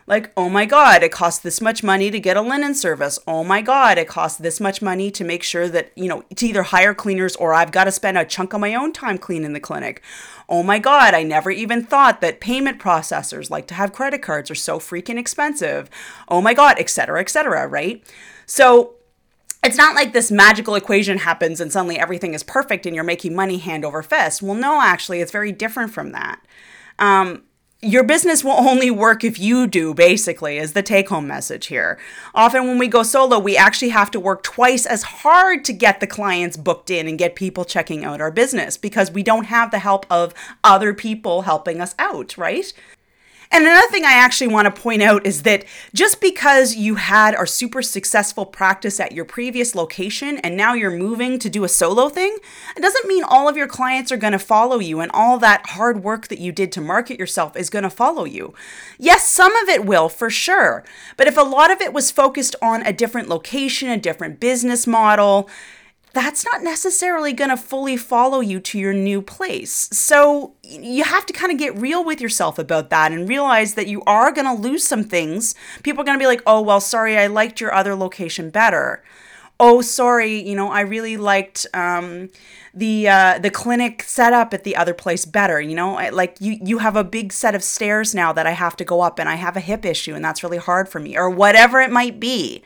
Like, 0.08 0.32
oh 0.38 0.48
my 0.48 0.66
God, 0.66 1.04
it 1.04 1.12
costs 1.12 1.42
this 1.42 1.60
much 1.60 1.84
money 1.84 2.10
to 2.10 2.20
get 2.20 2.38
a 2.38 2.42
linen 2.42 2.74
service. 2.74 3.20
Oh 3.28 3.44
my 3.44 3.62
God, 3.62 3.98
it 3.98 4.08
costs 4.08 4.40
this 4.40 4.62
much 4.62 4.82
money 4.82 5.12
to 5.12 5.26
make 5.26 5.44
sure 5.44 5.68
that, 5.68 5.92
you 5.96 6.08
know, 6.08 6.24
to 6.34 6.48
either 6.48 6.64
hire 6.64 6.94
cleaners 6.94 7.36
or 7.36 7.54
I've 7.54 7.74
got 7.74 7.84
to 7.84 7.92
spend 7.92 8.18
a 8.18 8.24
chunk 8.24 8.54
of 8.54 8.62
my 8.62 8.74
own 8.74 8.94
time 8.94 9.18
cleaning 9.18 9.52
the 9.52 9.60
clinic. 9.60 10.02
Oh 10.48 10.64
my 10.64 10.80
God, 10.80 11.14
I 11.14 11.24
never 11.24 11.52
even 11.52 11.84
thought 11.84 12.22
that 12.22 12.40
payment 12.40 12.80
processors 12.80 13.50
like 13.50 13.68
to 13.68 13.74
have 13.74 13.92
credit 13.92 14.22
cards 14.22 14.50
are 14.50 14.56
so 14.56 14.80
freaking 14.80 15.20
expensive. 15.20 15.90
Oh 16.30 16.42
my 16.42 16.54
God, 16.54 16.78
et 16.80 16.90
cetera, 16.90 17.20
et 17.20 17.30
cetera, 17.30 17.68
right? 17.68 18.02
So, 18.46 18.94
it's 19.64 19.76
not 19.76 19.96
like 19.96 20.14
this 20.14 20.32
magical 20.32 20.76
equation 20.76 21.18
happens 21.18 21.60
and 21.60 21.74
suddenly 21.74 22.00
everything 22.00 22.34
is 22.34 22.44
perfect 22.44 22.86
and 22.86 22.96
you're 22.96 23.04
making 23.04 23.36
money 23.36 23.58
hand 23.58 23.84
over 23.84 24.02
fist. 24.02 24.42
Well, 24.42 24.56
no, 24.56 24.80
actually, 24.82 25.20
it's 25.20 25.32
very 25.32 25.52
different 25.52 25.92
from 25.92 26.14
that. 26.14 26.40
Um, 27.00 27.44
your 27.82 28.04
business 28.04 28.44
will 28.44 28.54
only 28.54 28.90
work 28.90 29.24
if 29.24 29.38
you 29.38 29.68
do, 29.68 29.94
basically, 29.94 30.58
is 30.58 30.74
the 30.74 30.82
take 30.82 31.10
home 31.10 31.28
message 31.28 31.68
here. 31.68 32.00
Often, 32.34 32.66
when 32.66 32.80
we 32.80 32.88
go 32.88 33.04
solo, 33.04 33.38
we 33.38 33.56
actually 33.56 33.90
have 33.90 34.10
to 34.12 34.20
work 34.20 34.42
twice 34.42 34.86
as 34.86 35.04
hard 35.04 35.64
to 35.66 35.74
get 35.74 36.00
the 36.00 36.08
clients 36.08 36.58
booked 36.58 36.90
in 36.90 37.08
and 37.08 37.20
get 37.20 37.36
people 37.36 37.66
checking 37.66 38.04
out 38.04 38.20
our 38.20 38.32
business 38.32 38.78
because 38.78 39.12
we 39.12 39.22
don't 39.22 39.46
have 39.46 39.70
the 39.70 39.80
help 39.80 40.08
of 40.10 40.34
other 40.64 40.94
people 40.94 41.44
helping 41.44 41.80
us 41.80 41.94
out, 42.00 42.36
right? 42.36 42.74
And 43.52 43.66
another 43.66 43.88
thing 43.88 44.04
I 44.04 44.14
actually 44.14 44.48
want 44.48 44.66
to 44.74 44.82
point 44.82 45.02
out 45.02 45.26
is 45.26 45.44
that 45.44 45.66
just 45.94 46.20
because 46.20 46.76
you 46.76 46.96
had 46.96 47.34
a 47.34 47.48
super 47.48 47.82
successful 47.82 48.46
practice 48.46 49.00
at 49.00 49.14
your 49.14 49.26
previous 49.26 49.74
location 49.74 50.38
and 50.40 50.58
now 50.58 50.74
you're 50.74 50.92
moving 50.92 51.40
to 51.40 51.50
do 51.50 51.64
a 51.64 51.70
solo 51.70 52.10
thing, 52.10 52.38
it 52.76 52.82
doesn't 52.82 53.08
mean 53.08 53.24
all 53.24 53.48
of 53.48 53.56
your 53.56 53.68
clients 53.68 54.12
are 54.12 54.18
going 54.18 54.34
to 54.34 54.40
follow 54.40 54.80
you 54.80 55.00
and 55.00 55.12
all 55.14 55.40
that 55.40 55.70
hard 55.70 56.04
work 56.04 56.28
that 56.28 56.40
you 56.40 56.52
did 56.52 56.72
to 56.74 56.82
market 56.82 57.18
yourself 57.18 57.56
is 57.56 57.70
going 57.70 57.84
to 57.84 57.90
follow 57.90 58.26
you. 58.26 58.54
Yes, 58.98 59.28
some 59.28 59.56
of 59.58 59.70
it 59.70 59.86
will 59.86 60.10
for 60.10 60.30
sure. 60.30 60.84
But 61.16 61.28
if 61.28 61.38
a 61.38 61.42
lot 61.42 61.72
of 61.72 61.82
it 61.82 61.94
was 61.94 62.12
focused 62.12 62.56
on 62.62 62.86
a 62.86 62.94
different 62.94 63.30
location, 63.30 63.90
a 63.90 63.98
different 63.98 64.40
business 64.40 64.86
model, 64.86 65.50
that's 66.18 66.44
not 66.44 66.64
necessarily 66.64 67.32
going 67.32 67.52
to 67.52 67.58
fully 67.58 67.96
follow 67.96 68.40
you 68.40 68.60
to 68.60 68.80
your 68.80 68.92
new 68.94 69.22
place. 69.22 69.88
So 69.92 70.56
you 70.64 71.04
have 71.04 71.28
to 71.28 71.34
kind 71.34 71.52
of 71.52 71.60
get 71.60 71.78
real 71.78 72.04
with 72.04 72.20
yourself 72.20 72.58
about 72.58 72.90
that 72.90 73.12
and 73.12 73.30
realize 73.30 73.76
that 73.76 73.86
you 73.86 74.02
are 74.08 74.32
going 74.32 74.48
to 74.48 74.60
lose 74.60 74.84
some 74.84 75.04
things. 75.04 75.54
People 75.84 76.02
are 76.02 76.06
going 76.06 76.18
to 76.18 76.22
be 76.22 76.26
like, 76.26 76.42
oh, 76.48 76.60
well, 76.62 76.82
sorry, 76.82 77.20
I 77.20 77.28
liked 77.28 77.62
your 77.62 77.72
other 77.72 77.94
location 77.94 78.50
better. 78.50 79.04
Oh, 79.60 79.82
sorry, 79.82 80.40
you 80.40 80.56
know, 80.56 80.72
I 80.72 80.82
really 80.82 81.18
liked 81.18 81.68
um, 81.74 82.30
the 82.74 83.08
uh, 83.08 83.40
the 83.40 83.50
clinic 83.50 84.04
setup 84.04 84.54
at 84.54 84.64
the 84.64 84.76
other 84.76 84.94
place 84.94 85.26
better. 85.26 85.62
You 85.62 85.76
know, 85.76 85.98
I, 85.98 86.10
like 86.10 86.38
you 86.40 86.58
you 86.64 86.78
have 86.80 86.96
a 86.96 87.04
big 87.04 87.34
set 87.34 87.56
of 87.56 87.64
stairs 87.64 88.14
now 88.14 88.34
that 88.34 88.46
I 88.46 88.52
have 88.52 88.76
to 88.78 88.86
go 88.86 89.02
up, 89.02 89.18
and 89.18 89.28
I 89.28 89.36
have 89.36 89.58
a 89.58 89.60
hip 89.60 89.84
issue, 89.84 90.14
and 90.14 90.24
that's 90.24 90.44
really 90.44 90.60
hard 90.60 90.90
for 90.90 91.00
me, 91.00 91.18
or 91.18 91.30
whatever 91.30 91.80
it 91.82 91.92
might 91.92 92.20
be. 92.20 92.62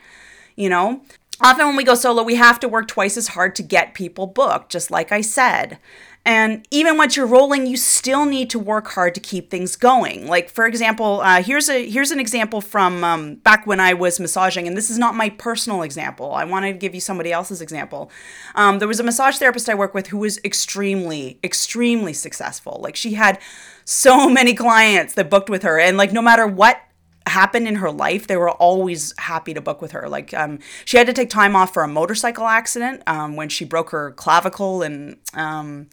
You 0.54 0.68
know, 0.68 1.00
Often, 1.42 1.66
when 1.66 1.76
we 1.76 1.84
go 1.84 1.94
solo, 1.94 2.22
we 2.22 2.36
have 2.36 2.60
to 2.60 2.68
work 2.68 2.88
twice 2.88 3.16
as 3.16 3.28
hard 3.28 3.56
to 3.56 3.62
get 3.62 3.94
people 3.94 4.26
booked, 4.26 4.70
just 4.70 4.90
like 4.90 5.10
I 5.10 5.20
said. 5.20 5.78
And 6.24 6.64
even 6.70 6.96
once 6.96 7.16
you're 7.16 7.26
rolling, 7.26 7.66
you 7.66 7.76
still 7.76 8.24
need 8.24 8.48
to 8.50 8.58
work 8.58 8.86
hard 8.88 9.12
to 9.16 9.20
keep 9.20 9.50
things 9.50 9.74
going. 9.74 10.28
Like 10.28 10.48
for 10.48 10.66
example, 10.66 11.20
uh, 11.20 11.42
here's 11.42 11.68
a 11.68 11.88
here's 11.88 12.12
an 12.12 12.20
example 12.20 12.60
from 12.60 13.02
um, 13.02 13.34
back 13.36 13.66
when 13.66 13.80
I 13.80 13.94
was 13.94 14.20
massaging, 14.20 14.68
and 14.68 14.76
this 14.76 14.88
is 14.88 14.98
not 14.98 15.16
my 15.16 15.30
personal 15.30 15.82
example. 15.82 16.32
I 16.32 16.44
want 16.44 16.64
to 16.64 16.72
give 16.72 16.94
you 16.94 17.00
somebody 17.00 17.32
else's 17.32 17.60
example. 17.60 18.08
Um, 18.54 18.78
there 18.78 18.86
was 18.86 19.00
a 19.00 19.02
massage 19.02 19.38
therapist 19.38 19.68
I 19.68 19.74
work 19.74 19.94
with 19.94 20.08
who 20.08 20.18
was 20.18 20.38
extremely 20.44 21.40
extremely 21.42 22.12
successful. 22.12 22.78
Like 22.80 22.94
she 22.94 23.14
had 23.14 23.40
so 23.84 24.28
many 24.30 24.54
clients 24.54 25.14
that 25.14 25.28
booked 25.28 25.50
with 25.50 25.64
her, 25.64 25.80
and 25.80 25.96
like 25.96 26.12
no 26.12 26.22
matter 26.22 26.46
what 26.46 26.80
happened 27.26 27.68
in 27.68 27.76
her 27.76 27.90
life, 27.90 28.26
they 28.26 28.36
were 28.36 28.50
always 28.50 29.14
happy 29.18 29.54
to 29.54 29.60
book 29.60 29.80
with 29.80 29.92
her. 29.92 30.08
Like 30.08 30.34
um, 30.34 30.58
she 30.84 30.96
had 30.96 31.06
to 31.06 31.12
take 31.12 31.30
time 31.30 31.54
off 31.56 31.72
for 31.72 31.82
a 31.82 31.88
motorcycle 31.88 32.46
accident 32.46 33.02
um, 33.06 33.36
when 33.36 33.48
she 33.48 33.64
broke 33.64 33.90
her 33.90 34.12
clavicle 34.12 34.82
and 34.82 35.16
um, 35.34 35.88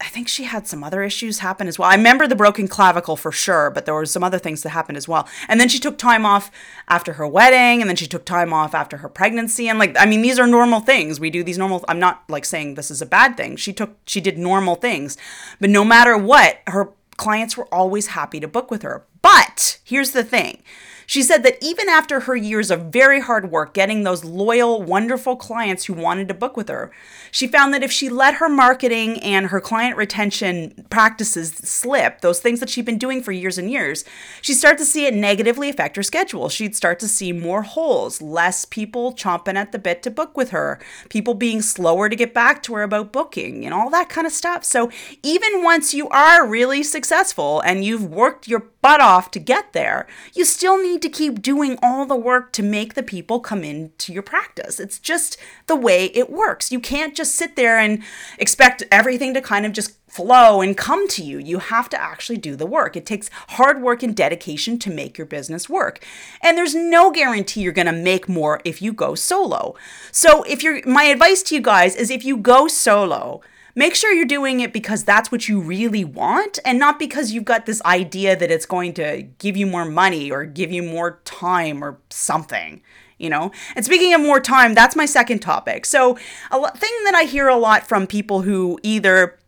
I 0.00 0.08
think 0.08 0.28
she 0.28 0.44
had 0.44 0.66
some 0.66 0.84
other 0.84 1.02
issues 1.02 1.38
happen 1.38 1.68
as 1.68 1.78
well. 1.78 1.88
I 1.88 1.94
remember 1.94 2.26
the 2.26 2.36
broken 2.36 2.68
clavicle 2.68 3.16
for 3.16 3.32
sure, 3.32 3.70
but 3.70 3.86
there 3.86 3.94
were 3.94 4.04
some 4.04 4.24
other 4.24 4.38
things 4.38 4.62
that 4.62 4.70
happened 4.70 4.98
as 4.98 5.08
well. 5.08 5.26
And 5.48 5.58
then 5.58 5.68
she 5.68 5.78
took 5.78 5.96
time 5.96 6.26
off 6.26 6.50
after 6.88 7.14
her 7.14 7.26
wedding, 7.26 7.80
and 7.80 7.88
then 7.88 7.96
she 7.96 8.06
took 8.06 8.24
time 8.24 8.52
off 8.52 8.74
after 8.74 8.98
her 8.98 9.08
pregnancy. 9.08 9.68
And 9.68 9.78
like, 9.78 9.96
I 9.98 10.04
mean, 10.04 10.20
these 10.20 10.38
are 10.38 10.46
normal 10.46 10.80
things. 10.80 11.20
We 11.20 11.30
do 11.30 11.42
these 11.42 11.56
normal. 11.56 11.84
I'm 11.88 12.00
not 12.00 12.24
like 12.28 12.44
saying 12.44 12.74
this 12.74 12.90
is 12.90 13.00
a 13.00 13.06
bad 13.06 13.36
thing. 13.36 13.56
She 13.56 13.72
took, 13.72 13.96
she 14.04 14.20
did 14.20 14.36
normal 14.36 14.74
things, 14.74 15.16
but 15.60 15.70
no 15.70 15.84
matter 15.84 16.18
what, 16.18 16.58
her 16.66 16.90
clients 17.16 17.56
were 17.56 17.72
always 17.72 18.08
happy 18.08 18.40
to 18.40 18.48
book 18.48 18.70
with 18.70 18.82
her. 18.82 19.06
But 19.24 19.78
here's 19.84 20.10
the 20.10 20.22
thing 20.22 20.62
she 21.06 21.22
said 21.22 21.42
that 21.42 21.58
even 21.60 21.88
after 21.88 22.20
her 22.20 22.36
years 22.36 22.70
of 22.70 22.92
very 22.92 23.20
hard 23.20 23.50
work 23.50 23.74
getting 23.74 24.02
those 24.02 24.24
loyal, 24.24 24.82
wonderful 24.82 25.36
clients 25.36 25.84
who 25.84 25.92
wanted 25.94 26.28
to 26.28 26.34
book 26.34 26.56
with 26.56 26.68
her, 26.68 26.90
she 27.30 27.46
found 27.46 27.74
that 27.74 27.82
if 27.82 27.90
she 27.92 28.08
let 28.08 28.34
her 28.34 28.48
marketing 28.48 29.20
and 29.20 29.46
her 29.46 29.60
client 29.60 29.96
retention 29.96 30.86
practices 30.90 31.52
slip, 31.52 32.20
those 32.20 32.40
things 32.40 32.60
that 32.60 32.70
she'd 32.70 32.84
been 32.84 32.98
doing 32.98 33.22
for 33.22 33.32
years 33.32 33.58
and 33.58 33.70
years, 33.70 34.04
she'd 34.40 34.54
start 34.54 34.78
to 34.78 34.84
see 34.84 35.06
it 35.06 35.14
negatively 35.14 35.68
affect 35.68 35.96
her 35.96 36.02
schedule. 36.02 36.48
She'd 36.48 36.76
start 36.76 36.98
to 37.00 37.08
see 37.08 37.32
more 37.32 37.62
holes, 37.62 38.22
less 38.22 38.64
people 38.64 39.12
chomping 39.14 39.56
at 39.56 39.72
the 39.72 39.78
bit 39.78 40.02
to 40.04 40.10
book 40.10 40.36
with 40.36 40.50
her, 40.50 40.78
people 41.08 41.34
being 41.34 41.62
slower 41.62 42.08
to 42.08 42.16
get 42.16 42.34
back 42.34 42.62
to 42.64 42.74
her 42.74 42.82
about 42.82 43.12
booking, 43.12 43.64
and 43.64 43.74
all 43.74 43.90
that 43.90 44.08
kind 44.08 44.26
of 44.26 44.32
stuff. 44.32 44.64
So 44.64 44.90
even 45.22 45.62
once 45.62 45.94
you 45.94 46.08
are 46.08 46.46
really 46.46 46.82
successful 46.82 47.60
and 47.60 47.84
you've 47.84 48.04
worked 48.04 48.48
your 48.48 48.70
butt 48.80 49.00
off 49.00 49.30
to 49.32 49.38
get 49.38 49.72
there, 49.72 50.06
you 50.34 50.44
still 50.44 50.80
need 50.80 50.93
to 51.02 51.08
keep 51.08 51.42
doing 51.42 51.78
all 51.82 52.06
the 52.06 52.16
work 52.16 52.52
to 52.52 52.62
make 52.62 52.94
the 52.94 53.02
people 53.02 53.40
come 53.40 53.64
into 53.64 54.12
your 54.12 54.22
practice. 54.22 54.78
It's 54.80 54.98
just 54.98 55.36
the 55.66 55.76
way 55.76 56.06
it 56.06 56.30
works. 56.30 56.72
You 56.72 56.80
can't 56.80 57.14
just 57.14 57.34
sit 57.34 57.56
there 57.56 57.78
and 57.78 58.02
expect 58.38 58.82
everything 58.90 59.34
to 59.34 59.40
kind 59.40 59.66
of 59.66 59.72
just 59.72 59.96
flow 60.08 60.60
and 60.60 60.76
come 60.76 61.08
to 61.08 61.24
you. 61.24 61.38
You 61.38 61.58
have 61.58 61.88
to 61.88 62.00
actually 62.00 62.36
do 62.36 62.54
the 62.54 62.66
work. 62.66 62.96
It 62.96 63.04
takes 63.04 63.30
hard 63.48 63.82
work 63.82 64.02
and 64.02 64.14
dedication 64.14 64.78
to 64.78 64.90
make 64.90 65.18
your 65.18 65.26
business 65.26 65.68
work. 65.68 66.04
And 66.40 66.56
there's 66.56 66.74
no 66.74 67.10
guarantee 67.10 67.62
you're 67.62 67.72
going 67.72 67.86
to 67.86 67.92
make 67.92 68.28
more 68.28 68.60
if 68.64 68.80
you 68.80 68.92
go 68.92 69.16
solo. 69.16 69.74
So 70.12 70.44
if 70.44 70.62
you're 70.62 70.86
my 70.86 71.04
advice 71.04 71.42
to 71.44 71.56
you 71.56 71.60
guys 71.60 71.96
is 71.96 72.10
if 72.10 72.24
you 72.24 72.36
go 72.36 72.68
solo, 72.68 73.40
make 73.74 73.94
sure 73.94 74.12
you're 74.12 74.24
doing 74.24 74.60
it 74.60 74.72
because 74.72 75.04
that's 75.04 75.32
what 75.32 75.48
you 75.48 75.60
really 75.60 76.04
want 76.04 76.58
and 76.64 76.78
not 76.78 76.98
because 76.98 77.32
you've 77.32 77.44
got 77.44 77.66
this 77.66 77.82
idea 77.84 78.36
that 78.36 78.50
it's 78.50 78.66
going 78.66 78.92
to 78.94 79.22
give 79.38 79.56
you 79.56 79.66
more 79.66 79.84
money 79.84 80.30
or 80.30 80.44
give 80.44 80.72
you 80.72 80.82
more 80.82 81.20
time 81.24 81.82
or 81.82 81.98
something 82.10 82.80
you 83.16 83.30
know? 83.30 83.52
And 83.76 83.84
speaking 83.84 84.12
of 84.12 84.20
more 84.20 84.40
time 84.40 84.74
that's 84.74 84.96
my 84.96 85.06
second 85.06 85.38
topic. 85.38 85.86
So 85.86 86.18
a 86.50 86.76
thing 86.76 86.90
that 87.04 87.14
i 87.14 87.22
hear 87.24 87.48
a 87.48 87.56
lot 87.56 87.86
from 87.86 88.06
people 88.06 88.42
who 88.42 88.78
either 88.82 89.38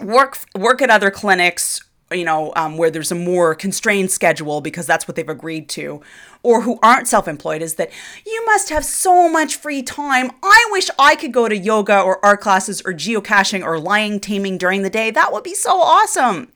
work 0.00 0.38
work 0.56 0.80
at 0.80 0.90
other 0.90 1.10
clinics 1.10 1.82
you 2.12 2.24
know, 2.24 2.52
um, 2.56 2.76
where 2.76 2.90
there's 2.90 3.12
a 3.12 3.16
more 3.16 3.54
constrained 3.54 4.10
schedule 4.10 4.60
because 4.60 4.86
that's 4.86 5.08
what 5.08 5.16
they've 5.16 5.28
agreed 5.28 5.68
to, 5.70 6.00
or 6.42 6.62
who 6.62 6.78
aren't 6.82 7.08
self 7.08 7.28
employed, 7.28 7.62
is 7.62 7.74
that 7.74 7.90
you 8.26 8.42
must 8.46 8.68
have 8.70 8.84
so 8.84 9.28
much 9.28 9.56
free 9.56 9.82
time. 9.82 10.30
I 10.42 10.68
wish 10.70 10.88
I 10.98 11.16
could 11.16 11.32
go 11.32 11.48
to 11.48 11.56
yoga 11.56 12.00
or 12.00 12.24
art 12.24 12.40
classes 12.40 12.82
or 12.82 12.92
geocaching 12.92 13.64
or 13.64 13.78
lion 13.78 14.20
taming 14.20 14.58
during 14.58 14.82
the 14.82 14.90
day. 14.90 15.10
That 15.10 15.32
would 15.32 15.44
be 15.44 15.54
so 15.54 15.80
awesome. 15.80 16.52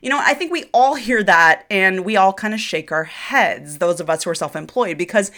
You 0.00 0.10
know, 0.10 0.18
I 0.20 0.34
think 0.34 0.50
we 0.50 0.64
all 0.74 0.96
hear 0.96 1.22
that 1.22 1.64
and 1.70 2.04
we 2.04 2.16
all 2.16 2.32
kind 2.32 2.54
of 2.54 2.60
shake 2.60 2.90
our 2.90 3.04
heads, 3.04 3.78
those 3.78 4.00
of 4.00 4.10
us 4.10 4.24
who 4.24 4.30
are 4.30 4.34
self 4.34 4.56
employed, 4.56 4.98
because 4.98 5.30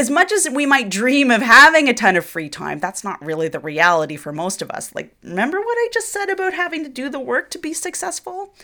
as 0.00 0.08
much 0.08 0.32
as 0.32 0.48
we 0.48 0.64
might 0.64 0.88
dream 0.88 1.30
of 1.30 1.42
having 1.42 1.86
a 1.86 1.92
ton 1.92 2.16
of 2.16 2.24
free 2.24 2.48
time, 2.48 2.78
that's 2.78 3.04
not 3.04 3.22
really 3.22 3.48
the 3.48 3.58
reality 3.58 4.16
for 4.16 4.32
most 4.32 4.62
of 4.62 4.70
us. 4.70 4.94
Like, 4.94 5.14
remember 5.22 5.58
what 5.60 5.76
I 5.76 5.88
just 5.92 6.10
said 6.10 6.30
about 6.30 6.54
having 6.54 6.82
to 6.84 6.88
do 6.88 7.10
the 7.10 7.20
work 7.20 7.50
to 7.50 7.58
be 7.58 7.74
successful? 7.74 8.54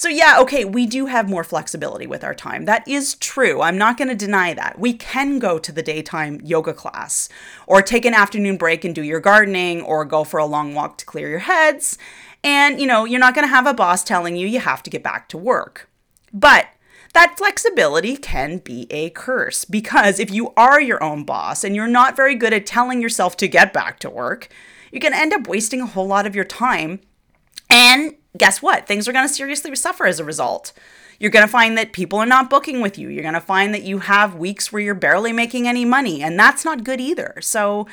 So, 0.00 0.08
yeah, 0.08 0.38
okay, 0.40 0.64
we 0.64 0.86
do 0.86 1.04
have 1.04 1.28
more 1.28 1.44
flexibility 1.44 2.06
with 2.06 2.24
our 2.24 2.34
time. 2.34 2.64
That 2.64 2.88
is 2.88 3.16
true. 3.16 3.60
I'm 3.60 3.76
not 3.76 3.98
going 3.98 4.08
to 4.08 4.14
deny 4.14 4.54
that. 4.54 4.78
We 4.78 4.94
can 4.94 5.38
go 5.38 5.58
to 5.58 5.70
the 5.70 5.82
daytime 5.82 6.40
yoga 6.42 6.72
class, 6.72 7.28
or 7.66 7.82
take 7.82 8.06
an 8.06 8.14
afternoon 8.14 8.56
break 8.56 8.82
and 8.82 8.94
do 8.94 9.02
your 9.02 9.20
gardening, 9.20 9.82
or 9.82 10.06
go 10.06 10.24
for 10.24 10.40
a 10.40 10.46
long 10.46 10.74
walk 10.74 10.96
to 10.96 11.04
clear 11.04 11.28
your 11.28 11.40
heads. 11.40 11.98
And, 12.42 12.80
you 12.80 12.86
know, 12.86 13.04
you're 13.04 13.20
not 13.20 13.34
going 13.34 13.46
to 13.46 13.54
have 13.54 13.66
a 13.66 13.74
boss 13.74 14.02
telling 14.02 14.36
you 14.36 14.46
you 14.46 14.60
have 14.60 14.82
to 14.84 14.90
get 14.90 15.02
back 15.02 15.28
to 15.28 15.36
work. 15.36 15.90
But 16.32 16.68
that 17.12 17.36
flexibility 17.36 18.16
can 18.16 18.56
be 18.56 18.86
a 18.90 19.10
curse 19.10 19.66
because 19.66 20.18
if 20.18 20.30
you 20.30 20.54
are 20.56 20.80
your 20.80 21.04
own 21.04 21.24
boss 21.24 21.62
and 21.62 21.76
you're 21.76 21.86
not 21.86 22.16
very 22.16 22.36
good 22.36 22.54
at 22.54 22.64
telling 22.64 23.02
yourself 23.02 23.36
to 23.36 23.46
get 23.46 23.74
back 23.74 23.98
to 23.98 24.08
work, 24.08 24.48
you 24.90 24.98
can 24.98 25.12
end 25.12 25.34
up 25.34 25.46
wasting 25.46 25.82
a 25.82 25.86
whole 25.86 26.06
lot 26.06 26.24
of 26.24 26.34
your 26.34 26.46
time. 26.46 27.00
And 27.70 28.14
guess 28.36 28.60
what? 28.60 28.86
Things 28.86 29.08
are 29.08 29.12
going 29.12 29.26
to 29.26 29.32
seriously 29.32 29.74
suffer 29.76 30.06
as 30.06 30.20
a 30.20 30.24
result. 30.24 30.72
You're 31.18 31.30
going 31.30 31.46
to 31.46 31.52
find 31.52 31.76
that 31.76 31.92
people 31.92 32.18
are 32.18 32.26
not 32.26 32.48
booking 32.48 32.80
with 32.80 32.98
you. 32.98 33.08
You're 33.08 33.22
going 33.22 33.34
to 33.34 33.40
find 33.40 33.74
that 33.74 33.82
you 33.82 33.98
have 33.98 34.34
weeks 34.34 34.72
where 34.72 34.82
you're 34.82 34.94
barely 34.94 35.32
making 35.32 35.68
any 35.68 35.84
money, 35.84 36.22
and 36.22 36.38
that's 36.38 36.64
not 36.64 36.82
good 36.82 37.00
either. 37.00 37.36
So, 37.40 37.86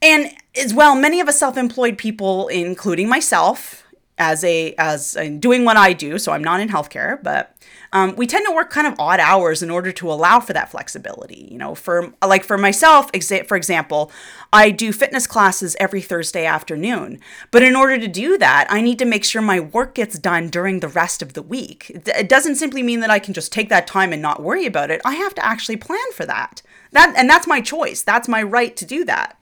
and 0.00 0.32
as 0.56 0.72
well, 0.72 0.94
many 0.94 1.20
of 1.20 1.28
us 1.28 1.38
self 1.38 1.56
employed 1.56 1.98
people, 1.98 2.48
including 2.48 3.08
myself, 3.08 3.84
as 4.18 4.42
a 4.44 4.74
as 4.78 5.16
a, 5.16 5.28
doing 5.28 5.64
what 5.64 5.76
I 5.76 5.92
do, 5.92 6.18
so 6.18 6.32
I'm 6.32 6.44
not 6.44 6.60
in 6.60 6.68
healthcare, 6.68 7.22
but 7.22 7.56
um, 7.92 8.16
we 8.16 8.26
tend 8.26 8.46
to 8.46 8.54
work 8.54 8.70
kind 8.70 8.86
of 8.86 8.98
odd 8.98 9.20
hours 9.20 9.62
in 9.62 9.70
order 9.70 9.92
to 9.92 10.10
allow 10.10 10.40
for 10.40 10.52
that 10.54 10.70
flexibility. 10.70 11.48
You 11.50 11.58
know, 11.58 11.74
for 11.74 12.12
like 12.26 12.42
for 12.44 12.56
myself, 12.56 13.12
exa- 13.12 13.46
for 13.46 13.56
example, 13.56 14.10
I 14.52 14.70
do 14.70 14.92
fitness 14.92 15.26
classes 15.26 15.76
every 15.78 16.00
Thursday 16.00 16.46
afternoon. 16.46 17.20
But 17.50 17.62
in 17.62 17.76
order 17.76 17.98
to 17.98 18.08
do 18.08 18.38
that, 18.38 18.66
I 18.70 18.80
need 18.80 18.98
to 19.00 19.04
make 19.04 19.24
sure 19.24 19.42
my 19.42 19.60
work 19.60 19.94
gets 19.94 20.18
done 20.18 20.48
during 20.48 20.80
the 20.80 20.88
rest 20.88 21.20
of 21.20 21.34
the 21.34 21.42
week. 21.42 21.90
It 21.90 22.28
doesn't 22.28 22.56
simply 22.56 22.82
mean 22.82 23.00
that 23.00 23.10
I 23.10 23.18
can 23.18 23.34
just 23.34 23.52
take 23.52 23.68
that 23.68 23.86
time 23.86 24.12
and 24.12 24.22
not 24.22 24.42
worry 24.42 24.64
about 24.64 24.90
it. 24.90 25.02
I 25.04 25.14
have 25.16 25.34
to 25.34 25.44
actually 25.44 25.76
plan 25.76 26.12
for 26.14 26.24
that. 26.24 26.62
That 26.92 27.14
and 27.16 27.28
that's 27.28 27.46
my 27.46 27.60
choice. 27.60 28.02
That's 28.02 28.28
my 28.28 28.42
right 28.42 28.74
to 28.76 28.86
do 28.86 29.04
that. 29.04 29.38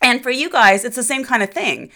And 0.00 0.22
for 0.22 0.30
you 0.30 0.48
guys, 0.48 0.84
it's 0.84 0.96
the 0.96 1.02
same 1.02 1.24
kind 1.24 1.42
of 1.42 1.50
thing 1.50 1.90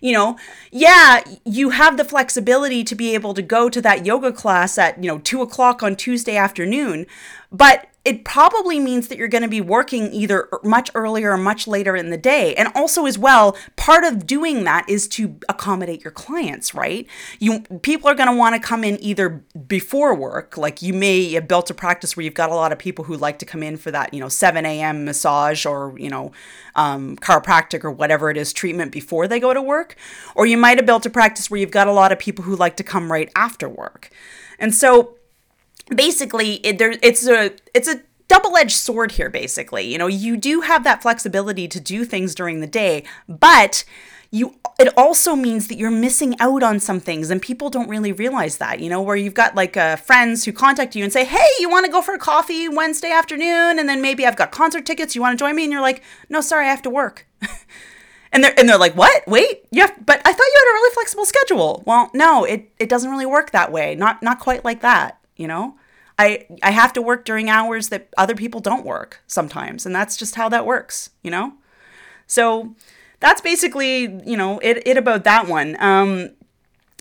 you 0.00 0.12
know 0.12 0.36
yeah 0.70 1.20
you 1.44 1.70
have 1.70 1.96
the 1.96 2.04
flexibility 2.04 2.84
to 2.84 2.94
be 2.94 3.14
able 3.14 3.34
to 3.34 3.42
go 3.42 3.68
to 3.68 3.80
that 3.80 4.04
yoga 4.06 4.32
class 4.32 4.78
at 4.78 5.02
you 5.02 5.08
know 5.08 5.18
two 5.18 5.42
o'clock 5.42 5.82
on 5.82 5.96
tuesday 5.96 6.36
afternoon 6.36 7.06
but 7.50 7.86
it 8.08 8.24
probably 8.24 8.80
means 8.80 9.08
that 9.08 9.18
you're 9.18 9.28
going 9.28 9.42
to 9.42 9.48
be 9.48 9.60
working 9.60 10.10
either 10.14 10.48
much 10.64 10.90
earlier 10.94 11.32
or 11.32 11.36
much 11.36 11.66
later 11.66 11.94
in 11.94 12.08
the 12.08 12.16
day. 12.16 12.54
And 12.54 12.72
also 12.74 13.04
as 13.04 13.18
well, 13.18 13.54
part 13.76 14.02
of 14.02 14.26
doing 14.26 14.64
that 14.64 14.88
is 14.88 15.06
to 15.08 15.38
accommodate 15.46 16.02
your 16.02 16.10
clients, 16.10 16.74
right? 16.74 17.06
You 17.38 17.60
people 17.82 18.08
are 18.08 18.14
going 18.14 18.30
to 18.30 18.34
want 18.34 18.54
to 18.54 18.66
come 18.66 18.82
in 18.82 18.96
either 19.02 19.44
before 19.66 20.14
work, 20.14 20.56
like 20.56 20.80
you 20.80 20.94
may 20.94 21.32
have 21.32 21.46
built 21.46 21.68
a 21.68 21.74
practice 21.74 22.16
where 22.16 22.24
you've 22.24 22.32
got 22.32 22.48
a 22.48 22.54
lot 22.54 22.72
of 22.72 22.78
people 22.78 23.04
who 23.04 23.14
like 23.14 23.38
to 23.40 23.44
come 23.44 23.62
in 23.62 23.76
for 23.76 23.90
that, 23.90 24.14
you 24.14 24.20
know, 24.20 24.30
7 24.30 24.64
a.m. 24.64 25.04
massage 25.04 25.66
or, 25.66 25.94
you 25.98 26.08
know, 26.08 26.32
um, 26.76 27.14
chiropractic 27.16 27.84
or 27.84 27.90
whatever 27.90 28.30
it 28.30 28.38
is 28.38 28.54
treatment 28.54 28.90
before 28.90 29.28
they 29.28 29.38
go 29.38 29.52
to 29.52 29.60
work. 29.60 29.96
Or 30.34 30.46
you 30.46 30.56
might 30.56 30.78
have 30.78 30.86
built 30.86 31.04
a 31.04 31.10
practice 31.10 31.50
where 31.50 31.60
you've 31.60 31.70
got 31.70 31.88
a 31.88 31.92
lot 31.92 32.10
of 32.10 32.18
people 32.18 32.46
who 32.46 32.56
like 32.56 32.78
to 32.78 32.82
come 32.82 33.12
right 33.12 33.30
after 33.36 33.68
work. 33.68 34.08
And 34.58 34.74
so 34.74 35.17
basically 35.94 36.54
it, 36.66 36.78
there 36.78 36.94
it's 37.02 37.26
a 37.26 37.52
it's 37.74 37.88
a 37.88 38.00
double-edged 38.28 38.76
sword 38.76 39.12
here 39.12 39.30
basically. 39.30 39.90
You 39.90 39.98
know 39.98 40.06
you 40.06 40.36
do 40.36 40.60
have 40.60 40.84
that 40.84 41.02
flexibility 41.02 41.68
to 41.68 41.80
do 41.80 42.04
things 42.04 42.34
during 42.34 42.60
the 42.60 42.66
day 42.66 43.04
but 43.28 43.84
you 44.30 44.54
it 44.78 44.92
also 44.96 45.34
means 45.34 45.68
that 45.68 45.76
you're 45.76 45.90
missing 45.90 46.38
out 46.38 46.62
on 46.62 46.78
some 46.78 47.00
things 47.00 47.30
and 47.30 47.40
people 47.40 47.70
don't 47.70 47.88
really 47.88 48.12
realize 48.12 48.58
that 48.58 48.80
you 48.80 48.90
know 48.90 49.00
where 49.00 49.16
you've 49.16 49.34
got 49.34 49.54
like 49.54 49.76
uh, 49.76 49.96
friends 49.96 50.44
who 50.44 50.52
contact 50.52 50.94
you 50.94 51.02
and 51.02 51.12
say 51.12 51.24
hey 51.24 51.46
you 51.58 51.70
want 51.70 51.86
to 51.86 51.90
go 51.90 52.02
for 52.02 52.14
a 52.14 52.18
coffee 52.18 52.68
wednesday 52.68 53.10
afternoon? 53.10 53.78
And 53.78 53.88
then 53.88 54.02
maybe 54.02 54.26
i've 54.26 54.36
got 54.36 54.52
concert 54.52 54.84
tickets 54.84 55.14
you 55.14 55.22
want 55.22 55.38
to 55.38 55.42
join 55.42 55.56
me? 55.56 55.64
And 55.64 55.72
you're 55.72 55.80
like 55.80 56.02
no 56.28 56.40
sorry 56.40 56.66
i 56.66 56.70
have 56.70 56.82
to 56.82 56.90
work. 56.90 57.26
And 58.30 58.44
they're 58.44 58.52
and 58.58 58.68
they're 58.68 58.76
like 58.76 58.94
what? 58.94 59.26
Wait 59.26 59.64
yeah 59.70 59.86
but 60.04 60.20
i 60.22 60.32
thought 60.32 60.46
you 60.46 60.64
had 60.66 60.70
a 60.70 60.74
really 60.74 60.94
flexible 60.94 61.24
schedule. 61.24 61.82
Well 61.86 62.10
no 62.12 62.44
it, 62.44 62.70
it 62.78 62.90
doesn't 62.90 63.10
really 63.10 63.24
work 63.24 63.52
that 63.52 63.72
way 63.72 63.94
not 63.94 64.22
not 64.22 64.38
quite 64.38 64.66
like 64.66 64.82
that 64.82 65.18
you 65.36 65.48
know 65.48 65.76
I 66.18 66.46
I 66.62 66.70
have 66.70 66.92
to 66.94 67.02
work 67.02 67.24
during 67.24 67.48
hours 67.48 67.88
that 67.90 68.08
other 68.18 68.34
people 68.34 68.60
don't 68.60 68.84
work 68.84 69.20
sometimes, 69.26 69.86
and 69.86 69.94
that's 69.94 70.16
just 70.16 70.34
how 70.34 70.48
that 70.48 70.66
works, 70.66 71.10
you 71.22 71.30
know. 71.30 71.54
So 72.26 72.74
that's 73.20 73.40
basically 73.40 74.02
you 74.24 74.36
know 74.36 74.58
it 74.60 74.82
it 74.86 74.96
about 74.96 75.24
that 75.24 75.48
one. 75.48 75.76
Um, 75.80 76.30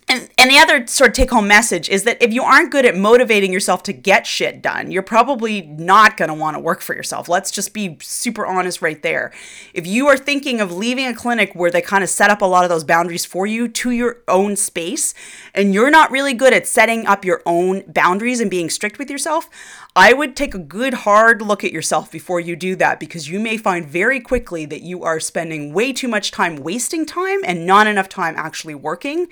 and 0.07 0.29
And 0.39 0.51
the 0.51 0.59
other 0.59 0.87
sort 0.87 1.09
of 1.09 1.13
take 1.13 1.31
home 1.31 1.47
message 1.47 1.89
is 1.89 2.03
that 2.03 2.21
if 2.21 2.31
you 2.31 2.41
aren't 2.41 2.71
good 2.71 2.85
at 2.85 2.95
motivating 2.95 3.51
yourself 3.51 3.83
to 3.83 3.91
get 3.91 4.25
shit 4.25 4.61
done, 4.61 4.91
you're 4.91 5.01
probably 5.01 5.63
not 5.63 6.15
going 6.15 6.29
to 6.29 6.33
want 6.33 6.55
to 6.55 6.59
work 6.59 6.79
for 6.79 6.95
yourself. 6.95 7.27
Let's 7.27 7.51
just 7.51 7.73
be 7.73 7.97
super 8.01 8.45
honest 8.45 8.81
right 8.81 9.01
there. 9.01 9.33
If 9.73 9.85
you 9.85 10.07
are 10.07 10.15
thinking 10.15 10.61
of 10.61 10.71
leaving 10.71 11.05
a 11.05 11.13
clinic 11.13 11.53
where 11.53 11.69
they 11.69 11.81
kind 11.81 12.01
of 12.01 12.09
set 12.09 12.29
up 12.29 12.41
a 12.41 12.45
lot 12.45 12.63
of 12.63 12.69
those 12.69 12.85
boundaries 12.85 13.25
for 13.25 13.45
you 13.45 13.67
to 13.67 13.91
your 13.91 14.21
own 14.29 14.55
space, 14.55 15.13
and 15.53 15.73
you're 15.73 15.89
not 15.89 16.11
really 16.11 16.33
good 16.33 16.53
at 16.53 16.65
setting 16.65 17.05
up 17.05 17.25
your 17.25 17.41
own 17.45 17.83
boundaries 17.87 18.39
and 18.39 18.49
being 18.49 18.69
strict 18.69 18.99
with 18.99 19.09
yourself, 19.09 19.49
I 19.95 20.13
would 20.13 20.37
take 20.37 20.53
a 20.53 20.59
good 20.59 20.93
hard 20.93 21.41
look 21.41 21.65
at 21.65 21.73
yourself 21.73 22.09
before 22.09 22.39
you 22.39 22.55
do 22.55 22.77
that 22.77 23.01
because 23.01 23.27
you 23.27 23.39
may 23.39 23.57
find 23.57 23.85
very 23.85 24.21
quickly 24.21 24.65
that 24.67 24.83
you 24.83 25.03
are 25.03 25.19
spending 25.19 25.73
way 25.73 25.91
too 25.91 26.07
much 26.07 26.31
time 26.31 26.55
wasting 26.55 27.05
time 27.05 27.39
and 27.43 27.65
not 27.65 27.87
enough 27.87 28.07
time 28.07 28.35
actually 28.37 28.75
working 28.75 29.27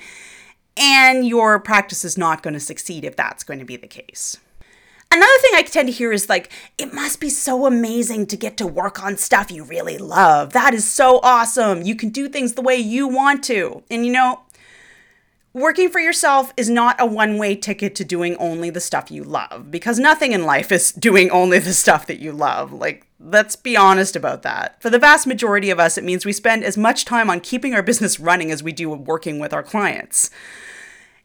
and 0.78 1.28
your 1.28 1.60
practice 1.60 2.06
is 2.06 2.18
not 2.18 2.44
going 2.44 2.54
to 2.54 2.60
succeed 2.60 3.04
if 3.04 3.16
that's 3.16 3.44
going 3.44 3.60
to 3.60 3.66
be 3.66 3.78
the 3.78 3.88
case. 3.88 4.38
Another 5.12 5.38
thing 5.40 5.52
I 5.54 5.64
tend 5.64 5.88
to 5.88 5.94
hear 5.94 6.12
is 6.12 6.28
like, 6.28 6.52
it 6.78 6.94
must 6.94 7.22
be 7.22 7.30
so 7.30 7.66
amazing 7.66 8.26
to 8.28 8.36
get 8.36 8.58
to 8.58 8.68
work 8.68 9.02
on 9.02 9.16
stuff 9.16 9.52
you 9.52 9.64
really 9.64 9.98
love. 9.98 10.52
That 10.54 10.74
is 10.74 10.86
so 10.86 11.20
awesome. 11.24 11.84
You 11.84 11.96
can 11.96 12.10
do 12.10 12.28
things 12.28 12.54
the 12.54 12.62
way 12.62 12.76
you 12.76 13.08
want 13.08 13.44
to. 13.46 13.84
And 13.90 14.06
you 14.06 14.12
know, 14.12 14.42
working 15.56 15.90
for 15.90 16.00
yourself 16.00 16.52
is 16.58 16.70
not 16.70 16.98
a 17.00 17.06
one 17.06 17.38
way 17.38 17.56
ticket 17.56 17.96
to 17.96 18.04
doing 18.04 18.36
only 18.36 18.70
the 18.70 18.82
stuff 18.82 19.10
you 19.10 19.24
love 19.24 19.72
because 19.72 19.98
nothing 19.98 20.34
in 20.34 20.44
life 20.44 20.70
is 20.70 20.92
doing 20.92 21.32
only 21.32 21.58
the 21.60 21.74
stuff 21.74 22.06
that 22.06 22.20
you 22.20 22.34
love. 22.34 22.74
Like, 22.74 23.08
let's 23.22 23.56
be 23.56 23.78
honest 23.78 24.18
about 24.18 24.44
that. 24.44 24.80
For 24.82 24.90
the 24.90 25.00
vast 25.00 25.26
majority 25.26 25.70
of 25.70 25.80
us, 25.80 25.98
it 25.98 26.04
means 26.04 26.26
we 26.26 26.34
spend 26.34 26.66
as 26.66 26.78
much 26.78 27.06
time 27.06 27.30
on 27.30 27.40
keeping 27.40 27.74
our 27.74 27.82
business 27.82 28.20
running 28.20 28.52
as 28.52 28.62
we 28.62 28.74
do 28.74 28.90
working 28.90 29.40
with 29.40 29.54
our 29.54 29.64
clients 29.64 30.30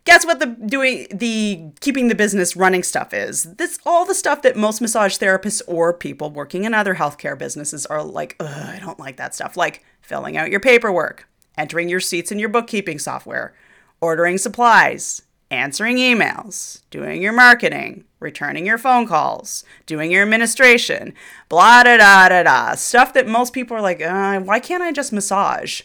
guess 0.05 0.25
what 0.25 0.41
the 0.41 0.47
doing 0.47 1.07
the 1.13 1.71
keeping 1.81 2.09
the 2.09 2.15
business 2.15 2.57
running 2.57 2.83
stuff 2.83 3.13
is 3.13 3.43
this 3.57 3.79
all 3.85 4.07
the 4.07 4.15
stuff 4.15 4.41
that 4.41 4.57
most 4.57 4.81
massage 4.81 5.19
therapists 5.19 5.61
or 5.67 5.93
people 5.93 6.31
working 6.31 6.65
in 6.65 6.73
other 6.73 6.95
healthcare 6.95 7.39
businesses 7.39 7.85
are 7.85 8.03
like 8.03 8.35
i 8.41 8.79
don't 8.81 8.99
like 8.99 9.19
that 9.19 9.35
stuff 9.35 9.59
like 9.59 9.85
filling 10.01 10.39
out 10.39 10.51
your 10.51 10.59
paperwork 10.59 11.29
entering 11.59 11.91
your 11.91 12.01
seats 12.01 12.33
in 12.33 12.39
your 12.39 12.49
bookkeeping 12.49 12.99
software 12.99 13.55
ordering 14.01 14.39
supplies 14.39 15.23
answering 15.51 15.97
emails 15.97 16.83
doing 16.91 17.21
your 17.21 17.33
marketing 17.33 18.05
returning 18.21 18.65
your 18.65 18.79
phone 18.79 19.07
calls 19.07 19.65
doing 19.87 20.11
your 20.11 20.23
administration 20.23 21.13
blah 21.49 21.83
da 21.83 21.97
da 21.97 22.29
da 22.29 22.43
da 22.43 22.75
stuff 22.75 23.13
that 23.13 23.27
most 23.27 23.53
people 23.53 23.77
are 23.77 23.83
like 23.83 24.01
uh, 24.01 24.39
why 24.41 24.61
can't 24.61 24.83
i 24.83 24.93
just 24.93 25.13
massage 25.13 25.83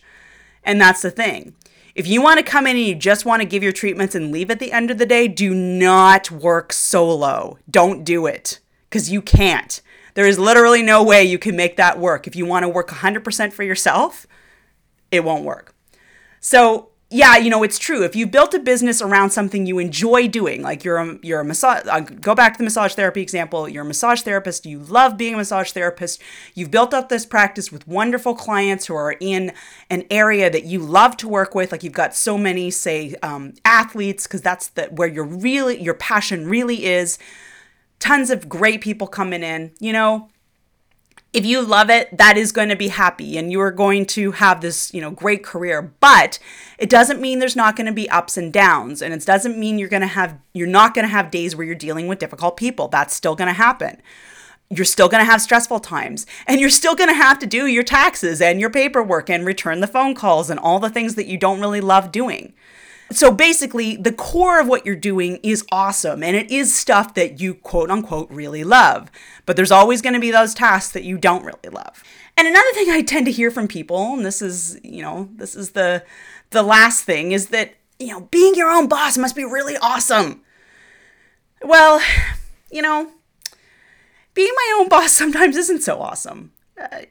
and 0.63 0.79
that's 0.79 1.01
the 1.01 1.12
thing 1.12 1.55
if 1.95 2.07
you 2.07 2.22
want 2.22 2.39
to 2.39 2.43
come 2.43 2.67
in 2.67 2.75
and 2.75 2.86
you 2.86 2.93
just 2.93 3.25
want 3.25 3.41
to 3.41 3.48
give 3.48 3.63
your 3.63 3.72
treatments 3.72 4.15
and 4.15 4.31
leave 4.31 4.51
at 4.51 4.60
the 4.60 4.74
end 4.74 4.91
of 4.91 4.98
the 4.98 5.05
day, 5.05 5.29
do 5.29 5.53
not 5.53 6.29
work 6.29 6.74
solo. 6.74 7.57
Don't 7.72 8.03
do 8.03 8.25
it 8.25 8.60
because 8.89 9.10
you 9.10 9.22
can't. 9.22 9.81
There 10.13 10.27
is 10.27 10.38
literally 10.38 10.81
no 10.81 11.01
way 11.01 11.24
you 11.24 11.39
can 11.39 11.55
make 11.55 11.77
that 11.77 11.98
work. 11.98 12.27
If 12.27 12.36
you 12.36 12.45
want 12.45 12.63
to 12.63 12.69
work 12.69 12.89
100% 12.89 13.53
for 13.53 13.63
yourself, 13.63 14.27
it 15.10 15.24
won't 15.24 15.45
work. 15.45 15.74
So, 16.41 16.89
yeah, 17.12 17.38
you 17.38 17.52
know, 17.52 17.62
it's 17.62 17.78
true. 17.78 18.04
If 18.04 18.16
you 18.16 18.26
built 18.26 18.56
a 18.56 18.60
business 18.60 19.00
around 19.00 19.30
something 19.30 19.68
you 19.68 19.78
enjoy 19.78 20.28
doing, 20.28 20.64
like 20.64 20.84
you're 20.84 20.98
a, 20.98 21.20
you're 21.22 21.42
a 21.42 21.46
massage, 21.46 21.86
uh, 21.86 22.00
go 22.00 22.34
back 22.34 22.54
to 22.54 22.58
the 22.58 22.64
massage 22.64 22.96
therapy 22.96 23.22
example, 23.22 23.70
you're 23.70 23.84
a 23.84 23.88
massage 23.88 24.22
therapist, 24.22 24.66
you 24.66 24.80
love 24.80 25.16
being 25.16 25.36
a 25.36 25.38
massage 25.38 25.72
therapist, 25.72 26.20
you've 26.56 26.72
built 26.72 26.96
up 26.96 27.10
this 27.10 27.24
practice 27.24 27.72
with 27.72 27.88
wonderful 27.88 28.34
clients 28.34 28.88
who 28.88 28.96
are 28.96 29.16
in 29.20 29.54
an 29.92 30.04
area 30.10 30.50
that 30.50 30.66
you 30.66 30.80
love 30.80 31.16
to 31.18 31.28
work 31.28 31.54
with, 31.54 31.72
like 31.72 31.84
you've 31.84 31.94
got 31.94 32.16
so 32.16 32.40
many, 32.40 32.72
say, 32.72 33.14
um, 33.22 33.54
athletes, 33.64 34.26
because 34.26 34.42
that's 34.42 34.70
the, 34.70 34.86
where 34.86 35.08
your 35.08 35.26
really, 35.26 35.80
your 35.80 35.94
passion 35.94 36.48
really 36.48 36.86
is. 36.86 37.20
Tons 38.00 38.32
of 38.32 38.50
great 38.50 38.82
people 38.82 39.08
coming 39.08 39.44
in, 39.44 39.72
you 39.80 39.94
know, 39.94 40.28
if 41.36 41.45
you 41.45 41.62
love 41.62 41.89
it, 41.89 42.17
that 42.17 42.38
is 42.38 42.53
going 42.53 42.69
to 42.69 42.77
be 42.77 42.88
happy 42.88 43.38
and 43.38 43.51
you 43.51 43.60
are 43.60 43.72
going 43.72 44.05
to 44.05 44.31
have 44.31 44.62
this, 44.62 44.93
you 44.93 45.01
know, 45.01 45.12
great 45.12 45.43
career. 45.43 45.93
But 46.00 46.39
it 46.77 46.89
doesn't 46.89 47.19
mean 47.19 47.39
there's 47.39 47.57
not 47.57 47.75
going 47.75 47.88
to 47.88 47.91
be 47.91 48.10
ups 48.10 48.38
and 48.38 48.53
downs. 48.53 49.01
And 49.01 49.13
it 49.13 49.25
doesn't 49.25 49.57
mean 49.57 49.77
you're 49.77 49.89
going 49.89 50.01
to 50.01 50.07
have, 50.07 50.39
you're 50.53 50.65
not 50.65 50.93
going 50.93 51.03
to 51.03 51.12
have 51.12 51.31
days 51.31 51.53
where 51.53 51.67
you're 51.67 51.75
dealing 51.75 52.07
with 52.07 52.19
difficult 52.19 52.55
people. 52.55 52.88
That's 52.88 53.13
still 53.13 53.36
going 53.36 53.50
to 53.50 53.53
happen. 53.53 54.01
You're 54.69 54.86
still 54.86 55.10
going 55.10 55.24
to 55.24 55.29
have 55.29 55.41
stressful 55.41 55.81
times 55.81 56.25
and 56.48 56.62
you're 56.62 56.69
still 56.69 56.95
going 56.95 57.10
to 57.10 57.13
have 57.13 57.38
to 57.39 57.45
do 57.45 57.67
your 57.67 57.84
taxes 57.84 58.41
and 58.41 58.60
your 58.62 58.69
paperwork 58.69 59.29
and 59.29 59.45
return 59.45 59.81
the 59.81 59.88
phone 59.88 60.15
calls 60.15 60.50
and 60.50 60.60
all 60.60 60.79
the 60.79 60.89
things 60.89 61.15
that 61.15 61.27
you 61.27 61.38
don't 61.38 61.60
really 61.60 61.81
love 61.81 62.13
doing. 62.13 62.53
So 63.12 63.32
basically, 63.32 63.96
the 63.96 64.12
core 64.12 64.60
of 64.60 64.68
what 64.68 64.86
you're 64.86 64.96
doing 64.96 65.40
is 65.44 65.64
awesome 65.72 66.24
and 66.24 66.36
it 66.36 66.50
is 66.50 66.76
stuff 66.76 67.14
that 67.14 67.40
you 67.40 67.54
quote 67.54 67.92
unquote 67.92 68.30
really 68.32 68.64
love. 68.64 69.12
But 69.46 69.56
there's 69.56 69.72
always 69.72 70.02
going 70.02 70.16
to 70.16 70.20
be 70.20 70.32
those 70.32 70.54
tasks 70.54 70.92
that 70.94 71.04
you 71.04 71.18
don't 71.18 71.46
really 71.46 71.70
love. 71.72 72.04
And 72.36 72.48
another 72.48 72.72
thing 72.74 72.90
I 72.90 73.02
tend 73.02 73.26
to 73.28 73.32
hear 73.32 73.52
from 73.52 73.68
people, 73.68 74.14
and 74.14 74.26
this 74.26 74.42
is, 74.42 74.80
you 74.84 75.02
know, 75.02 75.30
this 75.36 75.56
is 75.56 75.72
the 75.72 76.04
the 76.50 76.64
last 76.64 77.04
thing 77.04 77.32
is 77.32 77.48
that, 77.48 77.76
you 78.00 78.08
know, 78.08 78.22
being 78.22 78.56
your 78.56 78.70
own 78.70 78.88
boss 78.88 79.18
must 79.18 79.36
be 79.36 79.46
really 79.46 79.78
awesome. 79.78 80.42
Well, 81.64 82.02
you 82.72 82.82
know, 82.82 83.12
being 84.34 84.52
my 84.56 84.78
own 84.80 84.89
boss 84.89 85.12
sometimes 85.13 85.56
isn't 85.58 85.84
so 85.84 86.02
awesome. 86.02 86.52
Uh, 86.80 87.02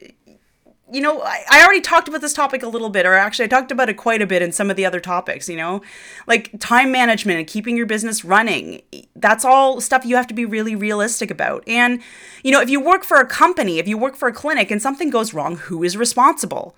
you 0.95 1.01
know, 1.01 1.21
I, 1.21 1.43
I 1.51 1.61
already 1.61 1.81
talked 1.81 2.07
about 2.07 2.21
this 2.21 2.33
topic 2.33 2.63
a 2.63 2.69
little 2.69 2.89
bit, 2.89 3.05
or 3.05 3.15
actually, 3.15 3.45
I 3.45 3.47
talked 3.49 3.69
about 3.69 3.89
it 3.89 3.95
quite 3.95 4.21
a 4.21 4.25
bit 4.25 4.41
in 4.41 4.53
some 4.53 4.69
of 4.69 4.77
the 4.77 4.85
other 4.85 5.01
topics, 5.01 5.49
you 5.49 5.57
know, 5.57 5.81
like 6.25 6.57
time 6.59 6.89
management 6.89 7.37
and 7.37 7.45
keeping 7.45 7.75
your 7.75 7.85
business 7.85 8.23
running. 8.23 8.81
That's 9.13 9.43
all 9.43 9.81
stuff 9.81 10.05
you 10.05 10.15
have 10.15 10.27
to 10.27 10.33
be 10.33 10.45
really 10.45 10.73
realistic 10.73 11.29
about. 11.29 11.67
And, 11.67 12.01
you 12.43 12.51
know, 12.51 12.61
if 12.61 12.69
you 12.69 12.79
work 12.79 13.03
for 13.03 13.17
a 13.17 13.27
company, 13.27 13.77
if 13.77 13.89
you 13.89 13.97
work 13.97 14.15
for 14.15 14.29
a 14.29 14.33
clinic 14.33 14.71
and 14.71 14.81
something 14.81 15.09
goes 15.09 15.33
wrong, 15.33 15.57
who 15.57 15.83
is 15.83 15.97
responsible? 15.97 16.77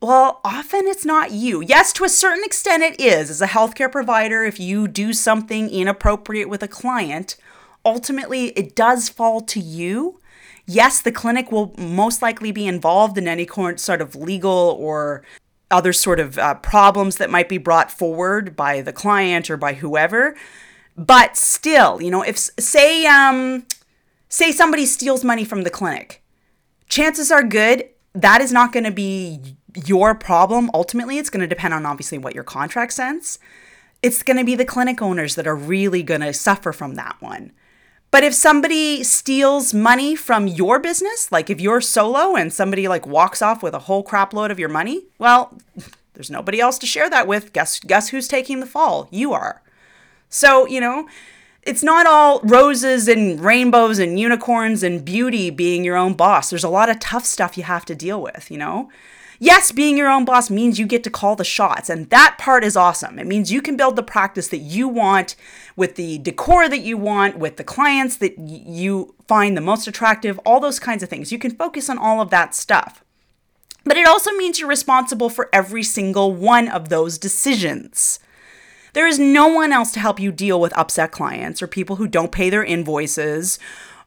Well, 0.00 0.40
often 0.44 0.86
it's 0.86 1.04
not 1.04 1.32
you. 1.32 1.60
Yes, 1.60 1.92
to 1.94 2.04
a 2.04 2.08
certain 2.08 2.44
extent 2.44 2.82
it 2.82 2.98
is. 2.98 3.28
As 3.28 3.42
a 3.42 3.48
healthcare 3.48 3.92
provider, 3.92 4.44
if 4.44 4.58
you 4.58 4.88
do 4.88 5.12
something 5.12 5.68
inappropriate 5.68 6.48
with 6.48 6.62
a 6.62 6.68
client, 6.68 7.36
ultimately 7.84 8.46
it 8.50 8.74
does 8.74 9.10
fall 9.10 9.42
to 9.42 9.60
you 9.60 10.20
yes, 10.68 11.00
the 11.00 11.10
clinic 11.10 11.50
will 11.50 11.74
most 11.76 12.22
likely 12.22 12.52
be 12.52 12.66
involved 12.66 13.18
in 13.18 13.26
any 13.26 13.48
sort 13.76 14.00
of 14.00 14.14
legal 14.14 14.76
or 14.78 15.24
other 15.70 15.92
sort 15.92 16.20
of 16.20 16.38
uh, 16.38 16.54
problems 16.54 17.16
that 17.16 17.30
might 17.30 17.48
be 17.48 17.58
brought 17.58 17.90
forward 17.90 18.54
by 18.54 18.80
the 18.80 18.92
client 18.92 19.50
or 19.50 19.56
by 19.56 19.74
whoever. 19.74 20.36
But 20.96 21.36
still, 21.36 22.00
you 22.00 22.10
know, 22.10 22.22
if 22.22 22.38
say 22.38 23.06
um, 23.06 23.66
say 24.28 24.52
somebody 24.52 24.86
steals 24.86 25.24
money 25.24 25.44
from 25.44 25.62
the 25.62 25.70
clinic, 25.70 26.22
chances 26.88 27.30
are 27.30 27.42
good 27.42 27.88
that 28.14 28.40
is 28.40 28.52
not 28.52 28.72
going 28.72 28.84
to 28.84 28.90
be 28.90 29.56
your 29.86 30.14
problem. 30.14 30.70
Ultimately, 30.74 31.18
it's 31.18 31.30
going 31.30 31.40
to 31.40 31.46
depend 31.46 31.74
on 31.74 31.86
obviously 31.86 32.18
what 32.18 32.34
your 32.34 32.44
contract 32.44 32.92
says. 32.92 33.38
It's 34.02 34.22
going 34.22 34.36
to 34.36 34.44
be 34.44 34.54
the 34.54 34.64
clinic 34.64 35.02
owners 35.02 35.34
that 35.34 35.46
are 35.46 35.56
really 35.56 36.02
going 36.02 36.20
to 36.20 36.32
suffer 36.32 36.72
from 36.72 36.94
that 36.94 37.16
one. 37.20 37.52
But 38.10 38.24
if 38.24 38.34
somebody 38.34 39.04
steals 39.04 39.74
money 39.74 40.16
from 40.16 40.46
your 40.46 40.78
business, 40.78 41.30
like 41.30 41.50
if 41.50 41.60
you're 41.60 41.80
solo 41.80 42.36
and 42.36 42.52
somebody 42.52 42.88
like 42.88 43.06
walks 43.06 43.42
off 43.42 43.62
with 43.62 43.74
a 43.74 43.80
whole 43.80 44.02
crap 44.02 44.32
load 44.32 44.50
of 44.50 44.58
your 44.58 44.70
money, 44.70 45.04
well, 45.18 45.56
there's 46.14 46.30
nobody 46.30 46.60
else 46.60 46.78
to 46.78 46.86
share 46.86 47.10
that 47.10 47.26
with. 47.26 47.52
Guess 47.52 47.80
guess 47.80 48.08
who's 48.08 48.26
taking 48.28 48.60
the 48.60 48.66
fall? 48.66 49.08
You 49.10 49.32
are. 49.34 49.62
So, 50.30 50.66
you 50.66 50.80
know, 50.80 51.08
it's 51.62 51.82
not 51.82 52.06
all 52.06 52.40
roses 52.40 53.08
and 53.08 53.40
rainbows 53.40 53.98
and 53.98 54.18
unicorns 54.18 54.82
and 54.82 55.04
beauty 55.04 55.50
being 55.50 55.84
your 55.84 55.96
own 55.96 56.14
boss. 56.14 56.50
There's 56.50 56.64
a 56.64 56.68
lot 56.68 56.88
of 56.88 56.98
tough 56.98 57.26
stuff 57.26 57.58
you 57.58 57.64
have 57.64 57.84
to 57.86 57.94
deal 57.94 58.22
with, 58.22 58.50
you 58.50 58.58
know? 58.58 58.90
Yes, 59.40 59.70
being 59.70 59.96
your 59.96 60.08
own 60.08 60.24
boss 60.24 60.50
means 60.50 60.80
you 60.80 60.86
get 60.86 61.04
to 61.04 61.10
call 61.10 61.36
the 61.36 61.44
shots, 61.44 61.88
and 61.88 62.10
that 62.10 62.36
part 62.38 62.64
is 62.64 62.76
awesome. 62.76 63.18
It 63.20 63.26
means 63.26 63.52
you 63.52 63.62
can 63.62 63.76
build 63.76 63.94
the 63.94 64.02
practice 64.02 64.48
that 64.48 64.58
you 64.58 64.88
want 64.88 65.36
with 65.76 65.94
the 65.94 66.18
decor 66.18 66.68
that 66.68 66.80
you 66.80 66.96
want, 66.96 67.38
with 67.38 67.56
the 67.56 67.64
clients 67.64 68.16
that 68.16 68.36
you 68.38 69.14
find 69.28 69.56
the 69.56 69.60
most 69.60 69.86
attractive, 69.86 70.40
all 70.44 70.58
those 70.58 70.80
kinds 70.80 71.04
of 71.04 71.08
things. 71.08 71.30
You 71.30 71.38
can 71.38 71.54
focus 71.54 71.88
on 71.88 71.98
all 71.98 72.20
of 72.20 72.30
that 72.30 72.54
stuff. 72.54 73.04
But 73.84 73.96
it 73.96 74.08
also 74.08 74.32
means 74.32 74.58
you're 74.58 74.68
responsible 74.68 75.30
for 75.30 75.48
every 75.52 75.84
single 75.84 76.34
one 76.34 76.68
of 76.68 76.88
those 76.88 77.16
decisions. 77.16 78.18
There 78.92 79.06
is 79.06 79.20
no 79.20 79.46
one 79.46 79.72
else 79.72 79.92
to 79.92 80.00
help 80.00 80.18
you 80.18 80.32
deal 80.32 80.60
with 80.60 80.76
upset 80.76 81.12
clients 81.12 81.62
or 81.62 81.68
people 81.68 81.96
who 81.96 82.08
don't 82.08 82.32
pay 82.32 82.50
their 82.50 82.64
invoices 82.64 83.58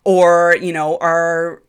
or, 0.03 0.57
you 0.59 0.73
know, 0.73 0.97
are 0.97 1.63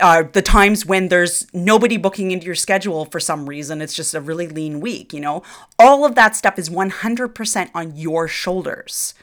uh, 0.00 0.24
the 0.32 0.42
times 0.42 0.84
when 0.84 1.08
there's 1.08 1.46
nobody 1.54 1.96
booking 1.96 2.30
into 2.30 2.46
your 2.46 2.54
schedule 2.54 3.06
for 3.06 3.20
some 3.20 3.48
reason, 3.48 3.80
it's 3.80 3.94
just 3.94 4.14
a 4.14 4.20
really 4.20 4.48
lean 4.48 4.80
week, 4.80 5.12
you 5.12 5.20
know, 5.20 5.42
all 5.78 6.04
of 6.04 6.14
that 6.14 6.36
stuff 6.36 6.58
is 6.58 6.68
100% 6.68 7.70
on 7.74 7.96
your 7.96 8.28
shoulders. 8.28 9.14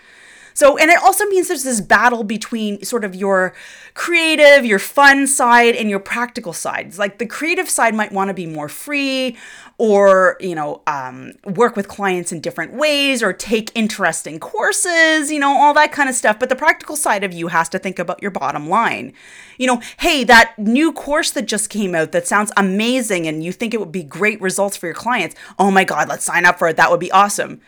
So, 0.57 0.75
and 0.75 0.89
it 0.89 0.97
also 1.03 1.23
means 1.25 1.49
there's 1.49 1.63
this 1.63 1.81
battle 1.81 2.23
between 2.23 2.83
sort 2.83 3.03
of 3.03 3.13
your 3.13 3.53
creative, 3.93 4.65
your 4.65 4.79
fun 4.79 5.27
side, 5.27 5.75
and 5.75 5.87
your 5.87 5.99
practical 5.99 6.51
sides. 6.51 6.97
Like 6.97 7.19
the 7.19 7.27
creative 7.27 7.69
side 7.69 7.93
might 7.93 8.11
want 8.11 8.29
to 8.29 8.33
be 8.33 8.47
more 8.47 8.67
free 8.67 9.37
or, 9.79 10.37
you 10.39 10.55
know, 10.55 10.81
um, 10.87 11.33
work 11.45 11.75
with 11.75 11.87
clients 11.87 12.31
in 12.31 12.41
different 12.41 12.73
ways 12.73 13.21
or 13.21 13.31
take 13.31 13.71
interesting 13.75 14.39
courses, 14.39 15.31
you 15.31 15.39
know, 15.39 15.55
all 15.55 15.73
that 15.75 15.91
kind 15.91 16.09
of 16.09 16.15
stuff. 16.15 16.39
But 16.39 16.49
the 16.49 16.55
practical 16.55 16.95
side 16.95 17.23
of 17.23 17.31
you 17.31 17.49
has 17.49 17.69
to 17.69 17.79
think 17.79 17.99
about 17.99 18.21
your 18.21 18.31
bottom 18.31 18.67
line. 18.69 19.13
You 19.59 19.67
know, 19.67 19.81
hey, 19.97 20.23
that 20.23 20.57
new 20.57 20.91
course 20.91 21.31
that 21.31 21.47
just 21.47 21.69
came 21.69 21.93
out 21.93 22.11
that 22.11 22.27
sounds 22.27 22.51
amazing 22.57 23.27
and 23.27 23.43
you 23.43 23.51
think 23.51 23.73
it 23.73 23.79
would 23.79 23.91
be 23.91 24.03
great 24.03 24.41
results 24.41 24.75
for 24.77 24.87
your 24.87 24.95
clients. 24.95 25.35
Oh 25.59 25.69
my 25.69 25.83
God, 25.83 26.09
let's 26.09 26.25
sign 26.25 26.45
up 26.45 26.57
for 26.57 26.67
it. 26.67 26.77
That 26.77 26.89
would 26.89 26.99
be 26.99 27.11
awesome. 27.11 27.61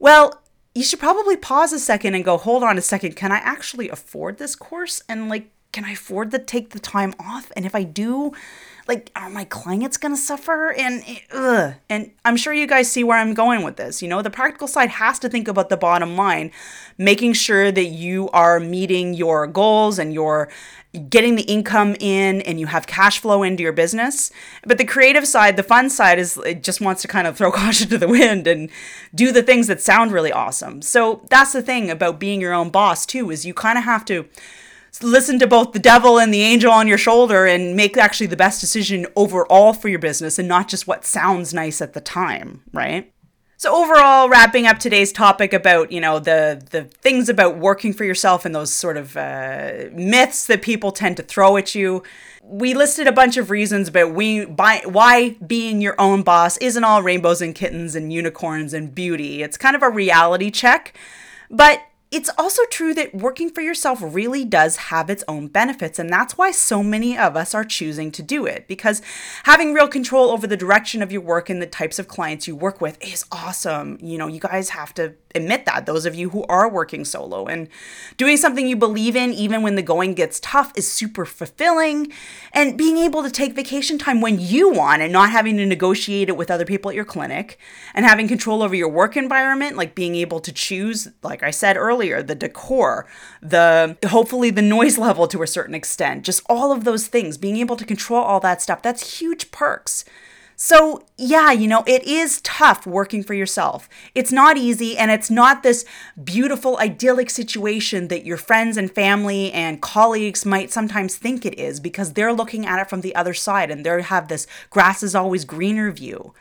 Well, 0.00 0.42
you 0.74 0.82
should 0.82 0.98
probably 0.98 1.36
pause 1.36 1.72
a 1.72 1.78
second 1.78 2.16
and 2.16 2.24
go, 2.24 2.36
hold 2.36 2.64
on 2.64 2.76
a 2.76 2.82
second, 2.82 3.14
can 3.14 3.30
I 3.30 3.36
actually 3.38 3.88
afford 3.88 4.38
this 4.38 4.56
course? 4.56 5.02
And 5.08 5.28
like, 5.28 5.50
can 5.72 5.84
I 5.84 5.92
afford 5.92 6.32
to 6.32 6.38
take 6.40 6.70
the 6.70 6.80
time 6.80 7.14
off? 7.18 7.52
And 7.56 7.64
if 7.64 7.74
I 7.74 7.84
do, 7.84 8.32
like, 8.86 9.10
are 9.16 9.30
my 9.30 9.44
clients 9.44 9.96
gonna 9.96 10.16
suffer? 10.16 10.72
And 10.72 11.02
ugh. 11.32 11.74
and 11.88 12.10
I'm 12.24 12.36
sure 12.36 12.52
you 12.52 12.66
guys 12.66 12.90
see 12.90 13.04
where 13.04 13.18
I'm 13.18 13.34
going 13.34 13.62
with 13.62 13.76
this. 13.76 14.02
You 14.02 14.08
know, 14.08 14.22
the 14.22 14.30
practical 14.30 14.68
side 14.68 14.90
has 14.90 15.18
to 15.20 15.28
think 15.28 15.48
about 15.48 15.68
the 15.68 15.76
bottom 15.76 16.16
line, 16.16 16.50
making 16.98 17.32
sure 17.34 17.72
that 17.72 17.86
you 17.86 18.28
are 18.30 18.60
meeting 18.60 19.14
your 19.14 19.46
goals 19.46 19.98
and 19.98 20.12
your 20.12 20.48
getting 21.08 21.34
the 21.34 21.42
income 21.42 21.96
in 21.98 22.40
and 22.42 22.60
you 22.60 22.66
have 22.66 22.86
cash 22.86 23.18
flow 23.18 23.42
into 23.42 23.62
your 23.62 23.72
business. 23.72 24.30
But 24.64 24.78
the 24.78 24.84
creative 24.84 25.26
side, 25.26 25.56
the 25.56 25.62
fun 25.62 25.90
side 25.90 26.18
is 26.18 26.36
it 26.38 26.62
just 26.62 26.80
wants 26.80 27.02
to 27.02 27.08
kind 27.08 27.26
of 27.26 27.36
throw 27.36 27.50
caution 27.52 27.88
to 27.88 27.98
the 27.98 28.08
wind 28.08 28.46
and 28.46 28.70
do 29.14 29.32
the 29.32 29.42
things 29.42 29.66
that 29.66 29.80
sound 29.80 30.12
really 30.12 30.32
awesome. 30.32 30.82
So 30.82 31.26
that's 31.30 31.52
the 31.52 31.62
thing 31.62 31.90
about 31.90 32.20
being 32.20 32.40
your 32.40 32.52
own 32.52 32.70
boss 32.70 33.06
too 33.06 33.30
is 33.30 33.44
you 33.44 33.54
kind 33.54 33.78
of 33.78 33.84
have 33.84 34.04
to 34.06 34.26
listen 35.02 35.38
to 35.40 35.46
both 35.46 35.72
the 35.72 35.78
devil 35.78 36.18
and 36.18 36.32
the 36.32 36.42
angel 36.42 36.70
on 36.70 36.86
your 36.86 36.98
shoulder 36.98 37.46
and 37.46 37.76
make 37.76 37.96
actually 37.96 38.26
the 38.26 38.36
best 38.36 38.60
decision 38.60 39.06
overall 39.16 39.72
for 39.72 39.88
your 39.88 39.98
business 39.98 40.38
and 40.38 40.46
not 40.46 40.68
just 40.68 40.86
what 40.86 41.04
sounds 41.04 41.52
nice 41.52 41.80
at 41.80 41.94
the 41.94 42.00
time, 42.00 42.62
right? 42.72 43.12
So 43.56 43.74
overall, 43.74 44.28
wrapping 44.28 44.66
up 44.66 44.78
today's 44.78 45.10
topic 45.10 45.54
about 45.54 45.90
you 45.90 46.00
know 46.00 46.18
the 46.18 46.62
the 46.70 46.84
things 46.84 47.30
about 47.30 47.56
working 47.56 47.94
for 47.94 48.04
yourself 48.04 48.44
and 48.44 48.54
those 48.54 48.72
sort 48.72 48.96
of 48.96 49.16
uh, 49.16 49.84
myths 49.92 50.46
that 50.48 50.60
people 50.60 50.92
tend 50.92 51.16
to 51.16 51.22
throw 51.22 51.56
at 51.56 51.74
you, 51.74 52.02
we 52.42 52.74
listed 52.74 53.06
a 53.06 53.12
bunch 53.12 53.36
of 53.36 53.50
reasons 53.50 53.88
about 53.88 54.12
we 54.12 54.44
by, 54.44 54.82
why 54.84 55.30
being 55.46 55.80
your 55.80 55.98
own 55.98 56.22
boss 56.22 56.58
isn't 56.58 56.84
all 56.84 57.02
rainbows 57.02 57.40
and 57.40 57.54
kittens 57.54 57.94
and 57.94 58.12
unicorns 58.12 58.74
and 58.74 58.94
beauty. 58.94 59.42
It's 59.42 59.56
kind 59.56 59.74
of 59.74 59.82
a 59.82 59.88
reality 59.88 60.50
check, 60.50 60.92
but 61.48 61.80
it's 62.14 62.30
also 62.38 62.62
true 62.70 62.94
that 62.94 63.12
working 63.12 63.50
for 63.50 63.60
yourself 63.60 63.98
really 64.00 64.44
does 64.44 64.76
have 64.76 65.10
its 65.10 65.24
own 65.26 65.48
benefits, 65.48 65.98
and 65.98 66.08
that's 66.08 66.38
why 66.38 66.52
so 66.52 66.80
many 66.80 67.18
of 67.18 67.36
us 67.36 67.54
are 67.54 67.64
choosing 67.64 68.12
to 68.12 68.22
do 68.22 68.46
it. 68.46 68.68
Because 68.68 69.02
having 69.42 69.74
real 69.74 69.88
control 69.88 70.30
over 70.30 70.46
the 70.46 70.56
direction 70.56 71.02
of 71.02 71.10
your 71.10 71.22
work 71.22 71.50
and 71.50 71.60
the 71.60 71.66
types 71.66 71.98
of 71.98 72.06
clients 72.06 72.46
you 72.46 72.54
work 72.54 72.80
with 72.80 73.02
is 73.02 73.24
awesome. 73.32 73.98
You 74.00 74.16
know, 74.16 74.28
you 74.28 74.38
guys 74.38 74.70
have 74.70 74.94
to 74.94 75.14
admit 75.34 75.66
that, 75.66 75.86
those 75.86 76.06
of 76.06 76.14
you 76.14 76.30
who 76.30 76.44
are 76.44 76.68
working 76.68 77.04
solo. 77.04 77.46
And 77.46 77.68
doing 78.16 78.36
something 78.36 78.66
you 78.66 78.76
believe 78.76 79.16
in, 79.16 79.32
even 79.32 79.62
when 79.62 79.74
the 79.74 79.82
going 79.82 80.14
gets 80.14 80.40
tough, 80.40 80.72
is 80.76 80.90
super 80.90 81.24
fulfilling. 81.24 82.12
And 82.52 82.78
being 82.78 82.98
able 82.98 83.22
to 83.22 83.30
take 83.30 83.54
vacation 83.54 83.98
time 83.98 84.20
when 84.20 84.38
you 84.38 84.70
want 84.70 85.02
and 85.02 85.12
not 85.12 85.30
having 85.30 85.56
to 85.56 85.66
negotiate 85.66 86.28
it 86.28 86.36
with 86.36 86.50
other 86.50 86.64
people 86.64 86.90
at 86.90 86.94
your 86.94 87.04
clinic, 87.04 87.58
and 87.94 88.04
having 88.04 88.28
control 88.28 88.62
over 88.62 88.74
your 88.74 88.88
work 88.88 89.16
environment, 89.16 89.76
like 89.76 89.94
being 89.94 90.14
able 90.14 90.40
to 90.40 90.52
choose, 90.52 91.08
like 91.22 91.42
I 91.42 91.50
said 91.50 91.76
earlier, 91.76 92.22
the 92.22 92.34
decor, 92.34 93.06
the 93.42 93.96
hopefully 94.06 94.50
the 94.50 94.62
noise 94.62 94.98
level 95.04 95.26
to 95.28 95.42
a 95.42 95.46
certain 95.46 95.74
extent, 95.74 96.24
just 96.24 96.42
all 96.48 96.72
of 96.72 96.84
those 96.84 97.06
things, 97.06 97.38
being 97.38 97.56
able 97.56 97.76
to 97.76 97.84
control 97.84 98.22
all 98.22 98.40
that 98.40 98.62
stuff, 98.62 98.82
that's 98.82 99.20
huge 99.20 99.50
perks. 99.50 100.04
So, 100.66 101.04
yeah, 101.18 101.52
you 101.52 101.68
know, 101.68 101.84
it 101.86 102.04
is 102.04 102.40
tough 102.40 102.86
working 102.86 103.22
for 103.22 103.34
yourself. 103.34 103.86
It's 104.14 104.32
not 104.32 104.56
easy, 104.56 104.96
and 104.96 105.10
it's 105.10 105.30
not 105.30 105.62
this 105.62 105.84
beautiful, 106.24 106.78
idyllic 106.78 107.28
situation 107.28 108.08
that 108.08 108.24
your 108.24 108.38
friends 108.38 108.78
and 108.78 108.90
family 108.90 109.52
and 109.52 109.82
colleagues 109.82 110.46
might 110.46 110.72
sometimes 110.72 111.16
think 111.16 111.44
it 111.44 111.58
is 111.58 111.80
because 111.80 112.14
they're 112.14 112.32
looking 112.32 112.64
at 112.64 112.78
it 112.78 112.88
from 112.88 113.02
the 113.02 113.14
other 113.14 113.34
side 113.34 113.70
and 113.70 113.84
they 113.84 114.00
have 114.00 114.28
this 114.28 114.46
grass 114.70 115.02
is 115.02 115.14
always 115.14 115.44
greener 115.44 115.92
view. 115.92 116.32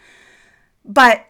But, 0.86 1.26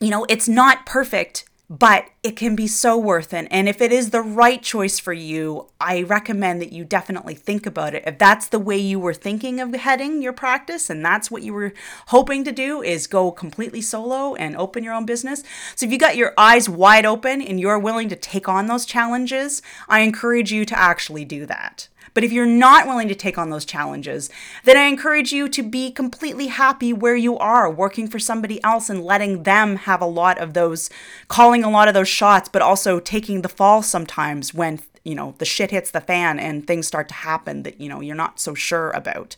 you 0.00 0.08
know, 0.08 0.24
it's 0.30 0.48
not 0.48 0.86
perfect 0.86 1.44
but 1.72 2.08
it 2.24 2.34
can 2.34 2.56
be 2.56 2.66
so 2.66 2.98
worth 2.98 3.32
it. 3.32 3.46
And 3.48 3.68
if 3.68 3.80
it 3.80 3.92
is 3.92 4.10
the 4.10 4.22
right 4.22 4.60
choice 4.60 4.98
for 4.98 5.12
you, 5.12 5.68
I 5.80 6.02
recommend 6.02 6.60
that 6.60 6.72
you 6.72 6.84
definitely 6.84 7.36
think 7.36 7.64
about 7.64 7.94
it. 7.94 8.02
If 8.04 8.18
that's 8.18 8.48
the 8.48 8.58
way 8.58 8.76
you 8.76 8.98
were 8.98 9.14
thinking 9.14 9.60
of 9.60 9.72
heading 9.72 10.20
your 10.20 10.32
practice 10.32 10.90
and 10.90 11.04
that's 11.04 11.30
what 11.30 11.44
you 11.44 11.54
were 11.54 11.72
hoping 12.08 12.42
to 12.42 12.50
do 12.50 12.82
is 12.82 13.06
go 13.06 13.30
completely 13.30 13.80
solo 13.80 14.34
and 14.34 14.56
open 14.56 14.82
your 14.82 14.94
own 14.94 15.06
business. 15.06 15.44
So 15.76 15.86
if 15.86 15.92
you 15.92 15.98
got 15.98 16.16
your 16.16 16.34
eyes 16.36 16.68
wide 16.68 17.06
open 17.06 17.40
and 17.40 17.60
you're 17.60 17.78
willing 17.78 18.08
to 18.08 18.16
take 18.16 18.48
on 18.48 18.66
those 18.66 18.84
challenges, 18.84 19.62
I 19.88 20.00
encourage 20.00 20.50
you 20.50 20.64
to 20.64 20.76
actually 20.76 21.24
do 21.24 21.46
that. 21.46 21.86
But 22.14 22.24
if 22.24 22.32
you're 22.32 22.46
not 22.46 22.86
willing 22.86 23.08
to 23.08 23.14
take 23.14 23.38
on 23.38 23.50
those 23.50 23.64
challenges, 23.64 24.30
then 24.64 24.76
I 24.76 24.84
encourage 24.84 25.32
you 25.32 25.48
to 25.48 25.62
be 25.62 25.90
completely 25.90 26.48
happy 26.48 26.92
where 26.92 27.16
you 27.16 27.38
are, 27.38 27.70
working 27.70 28.08
for 28.08 28.18
somebody 28.18 28.62
else 28.64 28.90
and 28.90 29.04
letting 29.04 29.44
them 29.44 29.76
have 29.76 30.00
a 30.00 30.06
lot 30.06 30.38
of 30.38 30.54
those, 30.54 30.90
calling 31.28 31.64
a 31.64 31.70
lot 31.70 31.88
of 31.88 31.94
those 31.94 32.08
shots, 32.08 32.48
but 32.48 32.62
also 32.62 33.00
taking 33.00 33.42
the 33.42 33.48
fall 33.48 33.82
sometimes 33.82 34.52
when, 34.52 34.80
you 35.04 35.14
know, 35.14 35.34
the 35.38 35.44
shit 35.44 35.70
hits 35.70 35.90
the 35.90 36.00
fan 36.00 36.38
and 36.38 36.66
things 36.66 36.86
start 36.86 37.08
to 37.08 37.14
happen 37.14 37.62
that, 37.62 37.80
you 37.80 37.88
know, 37.88 38.00
you're 38.00 38.16
not 38.16 38.40
so 38.40 38.54
sure 38.54 38.90
about. 38.90 39.36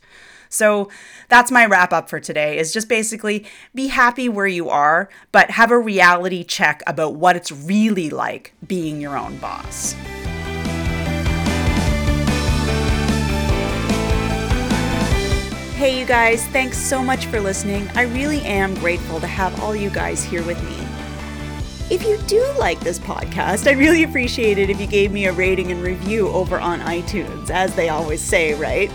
So 0.53 0.91
that's 1.31 1.51
my 1.51 1.65
wrap 1.65 1.95
up 1.95 2.11
for 2.11 2.21
today 2.21 2.59
is 2.59 2.75
just 2.75 2.87
basically 2.87 3.47
be 3.75 3.87
happy 3.87 4.29
where 4.29 4.47
you 4.47 4.69
are, 4.69 5.09
but 5.33 5.53
have 5.53 5.71
a 5.71 5.79
reality 5.79 6.45
check 6.45 6.83
about 6.87 7.15
what 7.15 7.37
it's 7.37 7.51
really 7.51 8.11
like 8.11 8.53
being 8.67 9.01
your 9.01 9.17
own 9.17 9.39
boss. 9.39 9.95
Hey, 15.83 15.99
you 15.99 16.07
guys, 16.07 16.47
thanks 16.47 16.79
so 16.79 17.03
much 17.03 17.27
for 17.27 17.41
listening. 17.41 17.91
I 17.97 18.03
really 18.03 18.41
am 18.43 18.73
grateful 18.75 19.19
to 19.19 19.27
have 19.27 19.61
all 19.61 19.75
you 19.75 19.91
guys 19.91 20.23
here 20.23 20.45
with 20.45 20.63
me. 20.63 20.77
If 21.93 22.05
you 22.05 22.19
do 22.29 22.41
like 22.57 22.79
this 22.79 23.01
podcast, 23.01 23.67
I'd 23.67 23.79
really 23.79 24.05
appreciate 24.05 24.59
it 24.59 24.71
if 24.71 24.81
you 24.81 24.87
gave 24.87 25.11
me 25.11 25.27
a 25.27 25.33
rating 25.33 25.73
and 25.73 25.83
review 25.83 26.29
over 26.29 26.61
on 26.61 26.79
iTunes, 26.83 27.51
as 27.51 27.75
they 27.75 27.89
always 27.89 28.21
say, 28.21 28.55
right? 28.55 28.93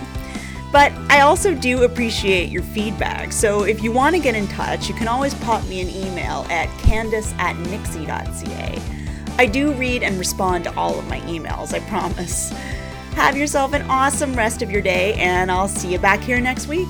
But 0.71 0.93
I 1.09 1.19
also 1.19 1.53
do 1.53 1.83
appreciate 1.83 2.47
your 2.47 2.63
feedback, 2.63 3.33
so 3.33 3.63
if 3.63 3.83
you 3.83 3.91
want 3.91 4.15
to 4.15 4.21
get 4.21 4.33
in 4.33 4.47
touch, 4.47 4.87
you 4.87 4.95
can 4.95 5.09
always 5.09 5.33
pop 5.33 5.67
me 5.67 5.81
an 5.81 5.89
email 5.89 6.47
at 6.49 6.69
candice 6.79 7.37
at 7.37 7.57
nixie.ca. 7.57 8.81
I 9.37 9.45
do 9.45 9.73
read 9.73 10.03
and 10.03 10.17
respond 10.17 10.63
to 10.63 10.75
all 10.77 10.97
of 10.97 11.05
my 11.09 11.19
emails, 11.23 11.73
I 11.73 11.81
promise. 11.89 12.53
Have 13.17 13.35
yourself 13.35 13.73
an 13.73 13.81
awesome 13.89 14.35
rest 14.35 14.61
of 14.61 14.69
your 14.69 14.83
day, 14.83 15.15
and 15.15 15.51
I'll 15.51 15.67
see 15.67 15.91
you 15.91 15.97
back 15.97 16.21
here 16.21 16.39
next 16.39 16.67
week. 16.67 16.87